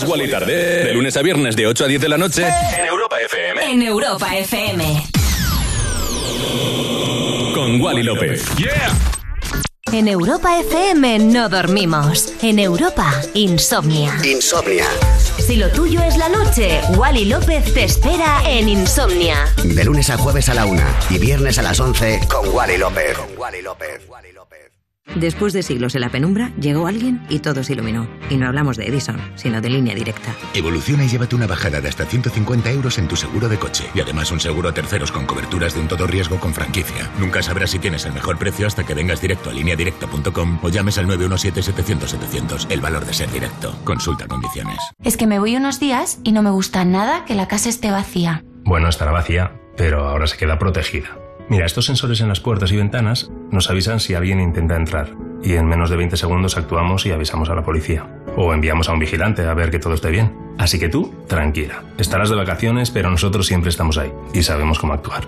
[0.00, 0.84] Más Wally tarde.
[0.84, 3.70] De lunes a viernes de 8 a 10 de la noche en Europa FM.
[3.70, 5.02] En Europa FM.
[7.54, 8.42] Con Wally López.
[8.56, 8.90] Yeah.
[9.92, 12.32] En Europa FM no dormimos.
[12.40, 14.16] En Europa, insomnia.
[14.24, 14.86] Insomnia.
[15.38, 19.52] Si lo tuyo es la noche, Wally López te espera en Insomnia.
[19.62, 23.18] De lunes a jueves a la una y viernes a las 11 con Wally López.
[23.18, 24.00] Con Wally López.
[25.14, 28.08] Después de siglos en la penumbra, llegó alguien y todo se iluminó.
[28.30, 30.34] Y no hablamos de Edison, sino de línea directa.
[30.54, 33.84] Evoluciona y llévate una bajada de hasta 150 euros en tu seguro de coche.
[33.94, 37.10] Y además un seguro a terceros con coberturas de un todo riesgo con franquicia.
[37.18, 40.98] Nunca sabrás si tienes el mejor precio hasta que vengas directo a lineadirecta.com o llames
[40.98, 42.66] al 917-700-700.
[42.70, 43.76] El valor de ser directo.
[43.84, 44.78] Consulta condiciones.
[45.02, 47.90] Es que me voy unos días y no me gusta nada que la casa esté
[47.90, 48.44] vacía.
[48.64, 51.19] Bueno, estará vacía, pero ahora se queda protegida.
[51.50, 55.08] Mira, estos sensores en las puertas y ventanas nos avisan si alguien intenta entrar
[55.42, 58.06] y en menos de 20 segundos actuamos y avisamos a la policía.
[58.36, 60.32] O enviamos a un vigilante a ver que todo esté bien.
[60.58, 61.82] Así que tú, tranquila.
[61.98, 65.24] Estarás de vacaciones, pero nosotros siempre estamos ahí y sabemos cómo actuar.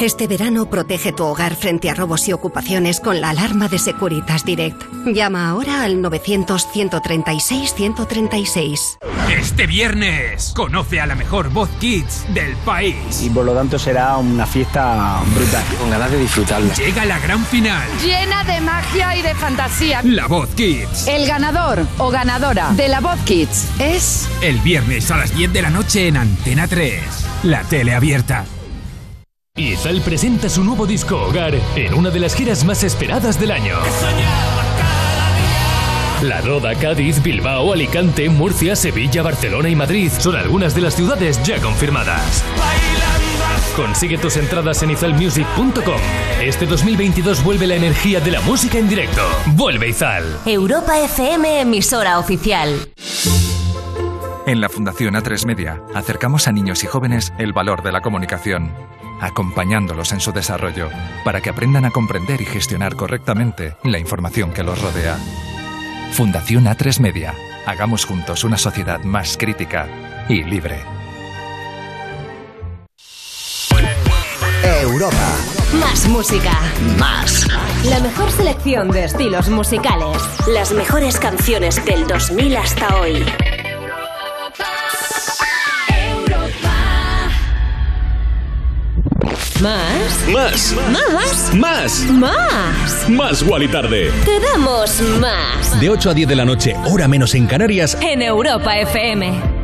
[0.00, 4.44] Este verano protege tu hogar frente a robos y ocupaciones con la alarma de Securitas
[4.44, 4.80] Direct.
[5.06, 8.98] Llama ahora al 900-136-136.
[9.28, 13.22] Este viernes conoce a la mejor voz kids del país.
[13.22, 15.64] Y por lo tanto será una fiesta brutal.
[15.80, 16.72] Con ganas de disfrutarla.
[16.74, 17.82] Llega la gran final.
[18.02, 20.00] Llena de magia y de fantasía.
[20.04, 21.08] La voz kids.
[21.08, 25.62] El ganador o ganadora de la voz Kids es El viernes a las 10 de
[25.62, 27.02] la noche en Antena 3.
[27.42, 28.44] La tele abierta.
[29.58, 33.74] Izal presenta su nuevo disco Hogar en una de las giras más esperadas del año.
[36.22, 41.42] La Roda, Cádiz, Bilbao, Alicante, Murcia, Sevilla, Barcelona y Madrid son algunas de las ciudades
[41.42, 42.44] ya confirmadas.
[43.74, 46.00] Consigue tus entradas en izalmusic.com.
[46.40, 49.22] Este 2022 vuelve la energía de la música en directo.
[49.46, 50.38] Vuelve Izal.
[50.46, 52.76] Europa FM, emisora oficial.
[54.48, 58.72] En la Fundación A3 Media acercamos a niños y jóvenes el valor de la comunicación,
[59.20, 60.88] acompañándolos en su desarrollo
[61.22, 65.18] para que aprendan a comprender y gestionar correctamente la información que los rodea.
[66.12, 67.34] Fundación A3 Media.
[67.66, 69.86] Hagamos juntos una sociedad más crítica
[70.30, 70.80] y libre.
[74.80, 75.36] Europa.
[75.78, 76.58] Más música.
[76.98, 77.46] Más.
[77.84, 80.16] La mejor selección de estilos musicales.
[80.46, 83.26] Las mejores canciones del 2000 hasta hoy.
[89.62, 90.28] Más.
[90.32, 90.74] Más.
[90.92, 91.54] Más.
[91.54, 92.10] Más.
[92.10, 93.08] Más.
[93.08, 94.12] Más Wally Tarde.
[94.24, 95.80] Te damos más.
[95.80, 97.98] De 8 a 10 de la noche, hora menos en Canarias.
[98.00, 99.57] En Europa FM.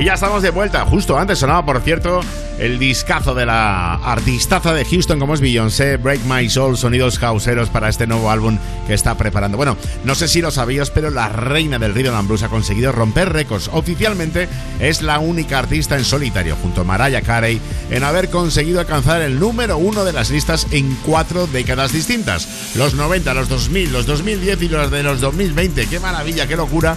[0.00, 0.86] Y ya estamos de vuelta.
[0.86, 2.22] Justo antes sonaba, por cierto,
[2.58, 7.68] el discazo de la artistaza de Houston como es Beyoncé, Break My Soul, sonidos causeros
[7.68, 8.56] para este nuevo álbum
[8.86, 9.58] que está preparando.
[9.58, 12.92] Bueno, no sé si lo sabías, pero la reina del rhythm and blues ha conseguido
[12.92, 13.68] romper récords.
[13.74, 14.48] Oficialmente
[14.80, 17.60] es la única artista en solitario, junto a Mariah Carey,
[17.90, 22.48] en haber conseguido alcanzar el número uno de las listas en cuatro décadas distintas.
[22.74, 25.88] Los 90, los 2000, los 2010 y los de los 2020.
[25.88, 26.96] ¡Qué maravilla, qué locura!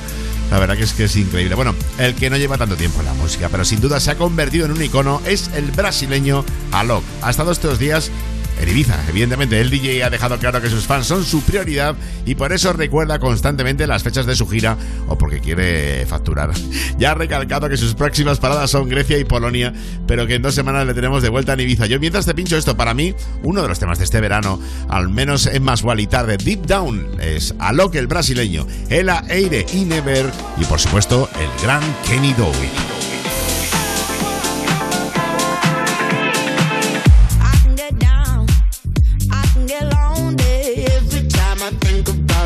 [0.54, 1.56] La verdad que es que es increíble.
[1.56, 4.18] Bueno, el que no lleva tanto tiempo en la música, pero sin duda se ha
[4.18, 7.04] convertido en un icono, es el brasileño Alok.
[7.24, 8.12] Ha estado estos días
[8.60, 8.98] en Ibiza.
[9.10, 12.74] Evidentemente, el DJ ha dejado claro que sus fans son su prioridad y por eso
[12.74, 14.78] recuerda constantemente las fechas de su gira
[15.08, 16.52] o porque quiere facturar.
[16.98, 19.74] Ya ha recalcado que sus próximas paradas son Grecia y Polonia,
[20.08, 21.86] pero que en dos semanas le tenemos de vuelta en Ibiza.
[21.88, 24.60] Yo mientras te pincho esto, para mí, uno de los temas de este verano,
[24.90, 29.86] al menos en más y tarde, Deep Down, es Alok el brasileño, Ela Eire y
[29.86, 33.23] Never y por supuesto el gran Kenny Dowie.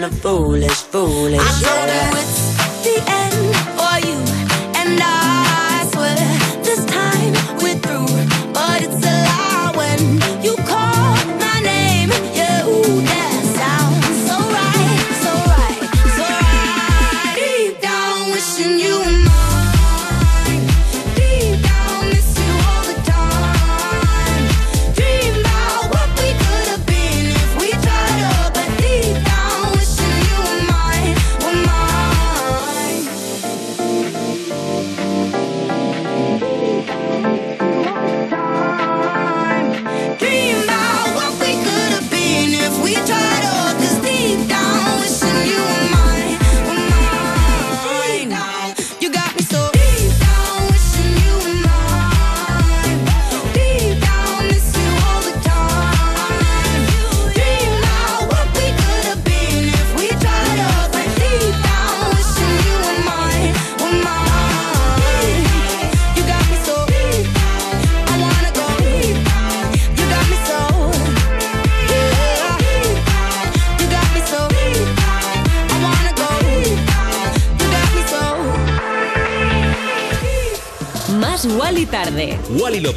[0.00, 1.40] kinda foolish, foolish.
[1.40, 2.69] I told you it's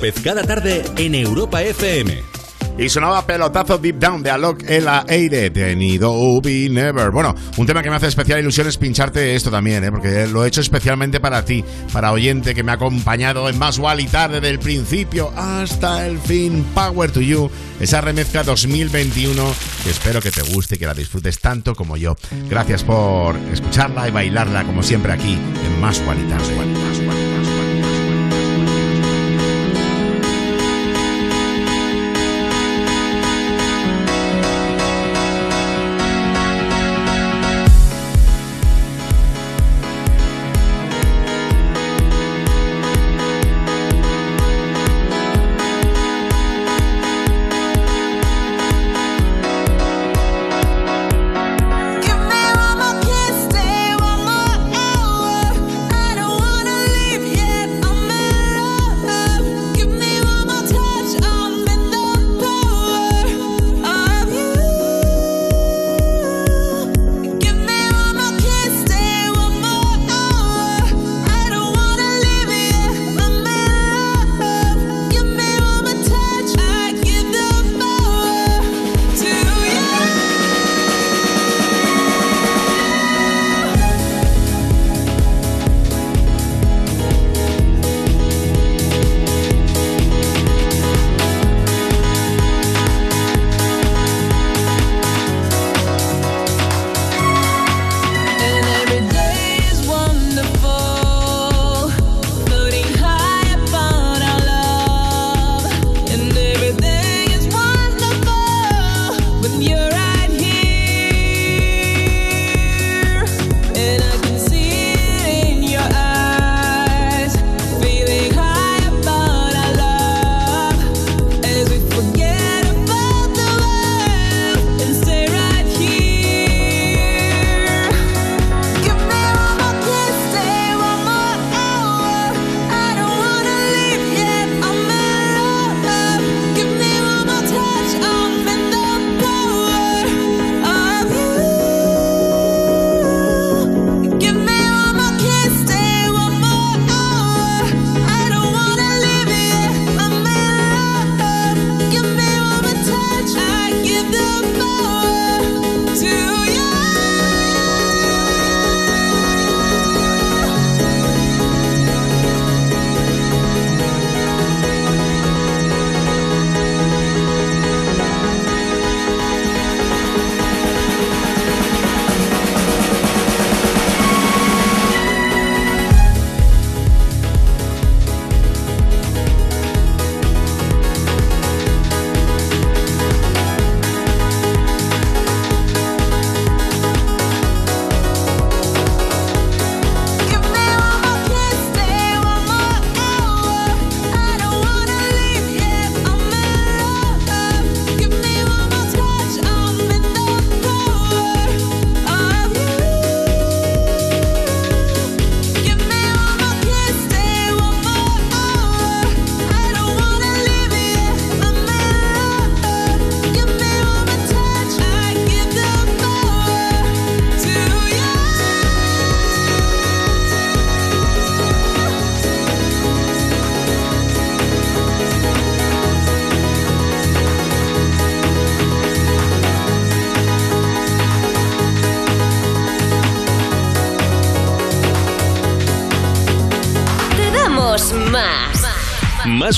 [0.03, 2.21] López cada tarde en Europa FM.
[2.77, 6.13] Y sonaba pelotazo Deep Down de Alok El Aire de Nido
[6.43, 7.11] Never.
[7.11, 9.91] Bueno, un tema que me hace especial ilusión es pincharte esto también, ¿eh?
[9.91, 11.63] porque lo he hecho especialmente para ti,
[11.93, 16.65] para oyente que me ha acompañado en más y tarde del principio hasta el fin.
[16.73, 17.49] Power to You,
[17.79, 19.53] esa remezcla 2021
[19.83, 22.17] que espero que te guste y que la disfrutes tanto como yo.
[22.49, 26.92] Gracias por escucharla y bailarla como siempre aquí en Más y tarde.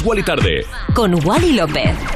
[0.06, 0.65] Wally Tarde.
[0.94, 2.15] Con Wally López.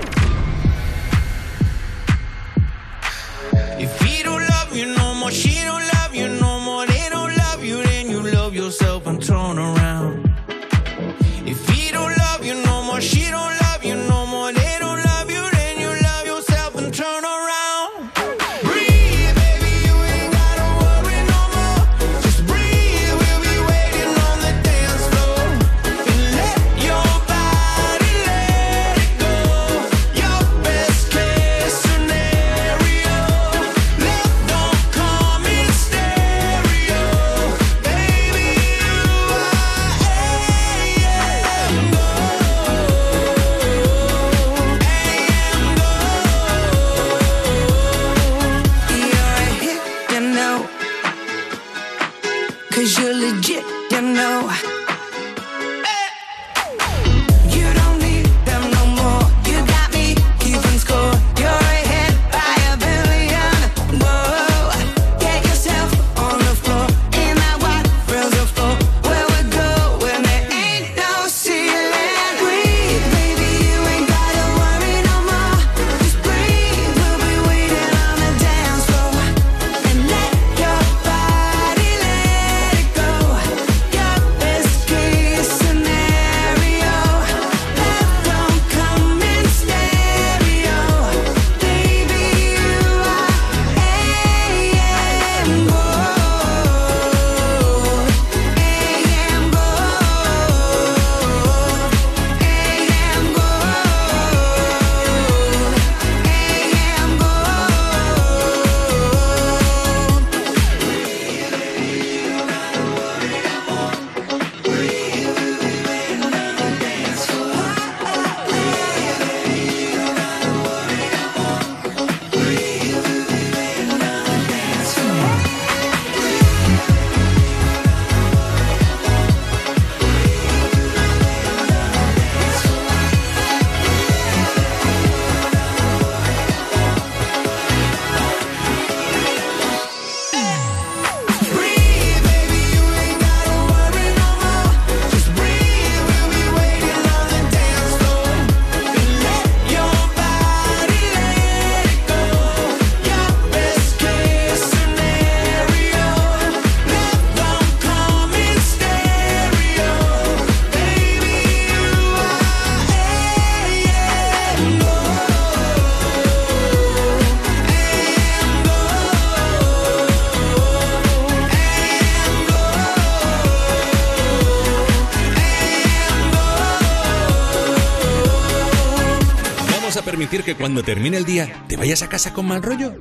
[180.49, 182.95] Que cuando termine el día te vayas a casa con mal rollo?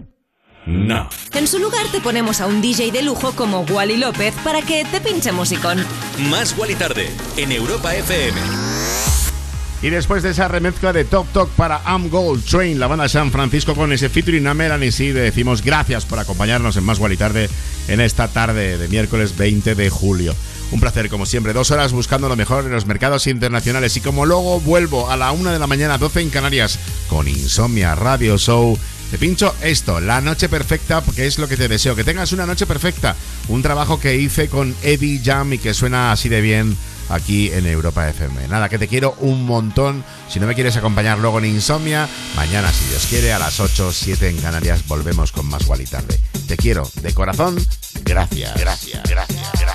[0.67, 1.09] No.
[1.33, 4.85] En su lugar te ponemos a un DJ de lujo como Wally López para que
[4.85, 5.83] te pinche musicón.
[6.29, 7.09] Más Wally tarde
[7.39, 8.39] en Europa FM.
[9.81, 13.31] Y después de esa remezcla de Top Talk para Am Gold Train, la banda San
[13.31, 17.17] Francisco con ese featuring a Melanie C, le decimos gracias por acompañarnos en Más Wally
[17.17, 17.49] Tarde
[17.87, 20.35] en esta tarde de miércoles 20 de julio.
[20.71, 23.97] Un placer, como siempre, dos horas buscando lo mejor en los mercados internacionales.
[23.97, 26.79] Y como luego vuelvo a la una de la mañana, 12 en Canarias,
[27.09, 28.79] con Insomnia Radio Show.
[29.11, 31.97] Te pincho esto, la noche perfecta, porque es lo que te deseo.
[31.97, 33.17] Que tengas una noche perfecta.
[33.49, 36.77] Un trabajo que hice con Eddie Jam y que suena así de bien
[37.09, 38.49] aquí en Europa FM.
[38.49, 40.05] Nada, que te quiero un montón.
[40.29, 43.93] Si no me quieres acompañar luego en Insomnia, mañana, si Dios quiere, a las 8,
[43.93, 46.21] 7 en Canarias, volvemos con más Tarde.
[46.47, 47.57] Te quiero de corazón.
[48.05, 48.55] Gracias.
[48.61, 49.68] Gracias, gracias, gracias.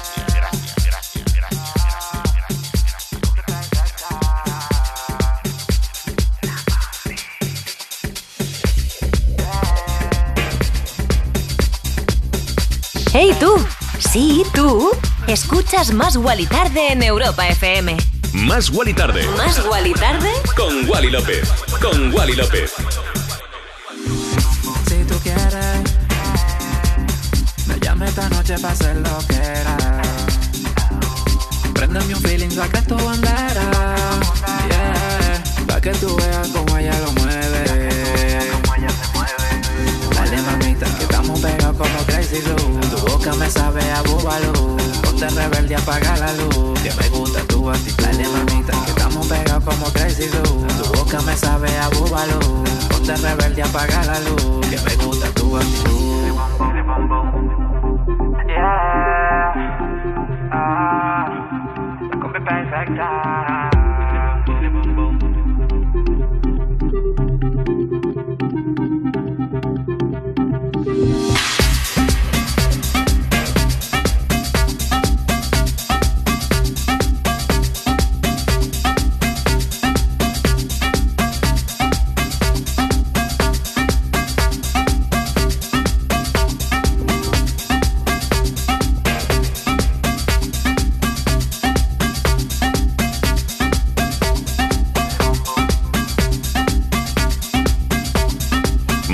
[13.14, 13.54] ¡Hey tú!
[14.00, 14.90] Sí, tú.
[15.28, 17.96] Escuchas Más Wally Tarde en Europa FM.
[18.34, 20.32] Más Wally tarde ¿Más Wally Tarde?
[20.58, 21.48] con Wally López.
[21.80, 22.74] Con Wally López.
[24.88, 25.82] Si tú quieres,
[27.68, 29.78] me llame esta noche para hacer lo que era.
[31.76, 33.96] Préndeme un feeling, saca tu bandera.
[34.70, 36.18] Yeah, pa' que tú
[43.40, 44.54] Me sabe a búbalo.
[45.02, 46.80] Ponte rebelde, apaga la luz.
[46.82, 48.04] Que me gusta tu actitud.
[48.04, 50.68] Dale mamita, que estamos pegados como Crazy Glue.
[50.68, 52.40] Tu boca me sabe a búbalo.
[52.90, 54.68] Ponte rebelde, apaga la luz.
[54.70, 55.94] Que me gusta tu actitud.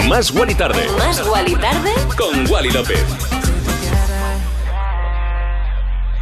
[0.10, 1.92] Más Wally tarde ¿Más Wally Tarde?
[2.18, 3.06] con Wally López.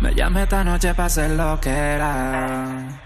[0.01, 2.99] Me llame esta noche para hacer lo que era.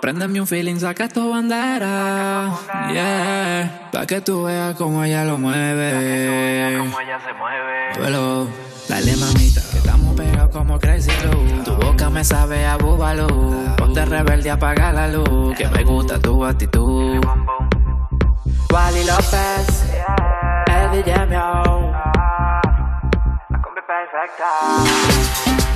[0.00, 2.52] Préndeme un feeling, saca tu bandera.
[2.92, 6.76] Yeah, pa' que tú veas cómo ella lo mueve.
[6.78, 7.98] Cómo ella se mueve.
[7.98, 8.48] Duelo,
[8.88, 11.64] dale mamita, que estamos pegados como Crazy Glue.
[11.64, 13.26] Tu boca me sabe a búbalo.
[13.76, 15.56] Ponte rebelde, apaga la luz.
[15.56, 17.20] Que me gusta tu actitud.
[18.70, 19.84] Wally López,
[20.68, 21.90] Eddie Jam, yo.
[23.50, 25.67] La combi perfecta.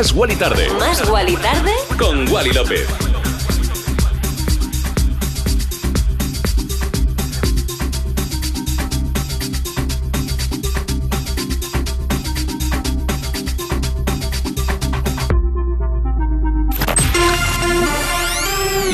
[0.00, 1.72] Más Wally tarde ¿Más Wally Tarde?
[1.98, 2.88] con Wally López.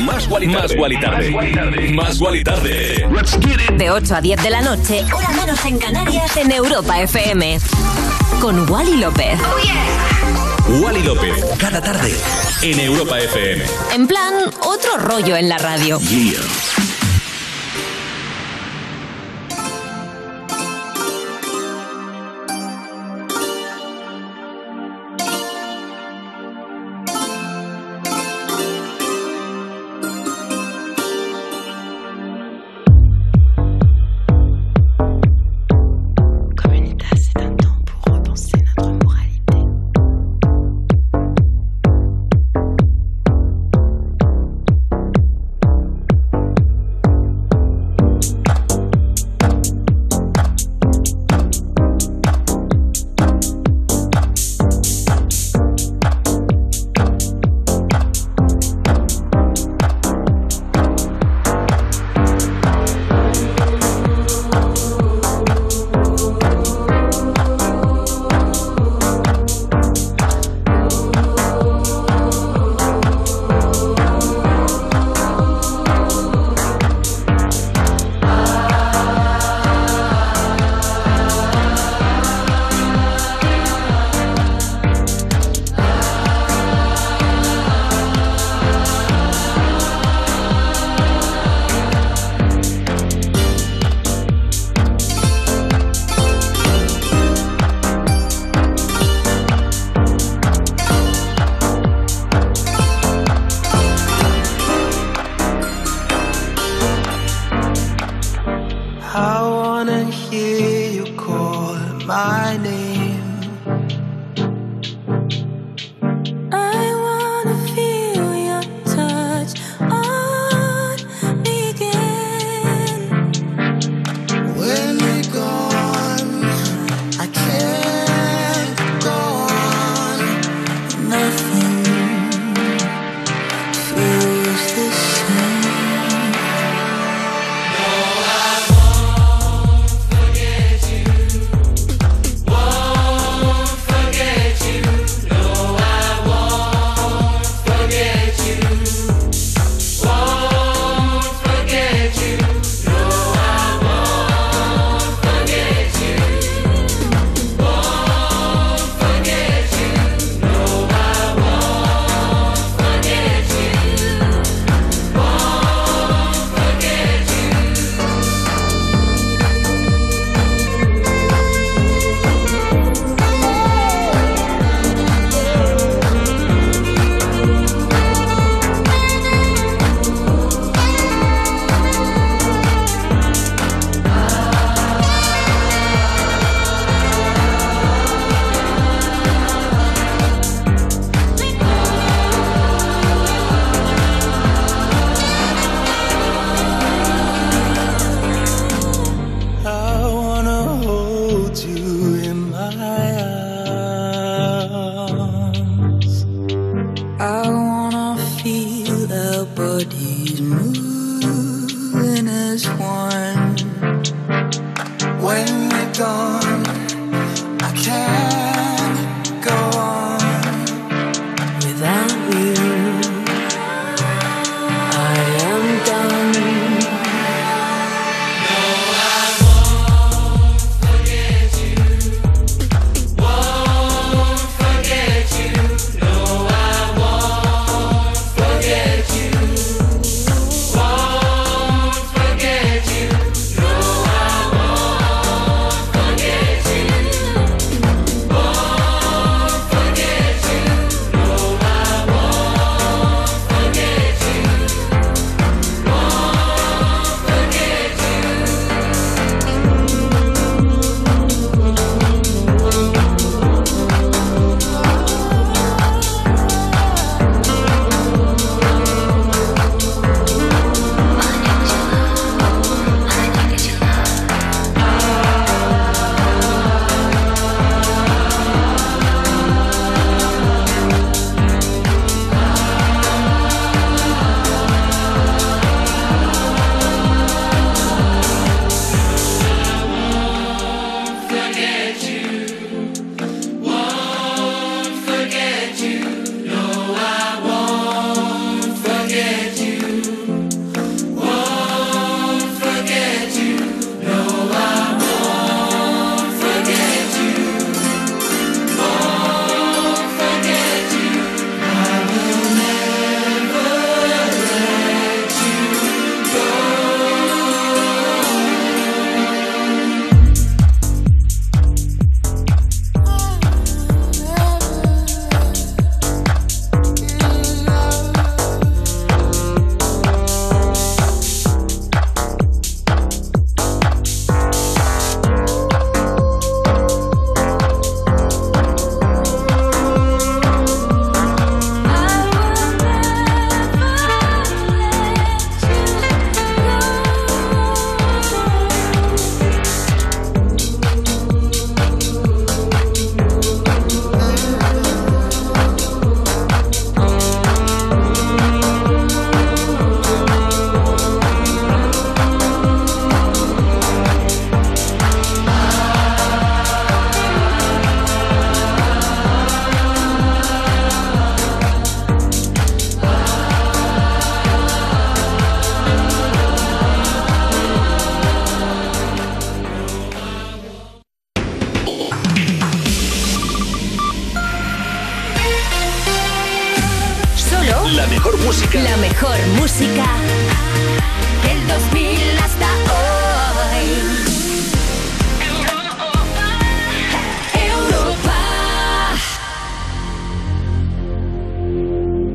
[0.04, 0.76] Más Wally tarde.
[0.76, 1.92] Más Wally tarde.
[1.94, 3.08] Más Wally tarde.
[3.76, 7.60] De 8 a 10 de la noche, hora menos en Canarias, en Europa FM.
[8.40, 9.38] Con Wally López.
[10.68, 12.12] Wally López, cada tarde
[12.62, 13.64] en Europa FM.
[13.94, 16.00] En plan, otro rollo en la radio.
[16.00, 16.55] Yeah.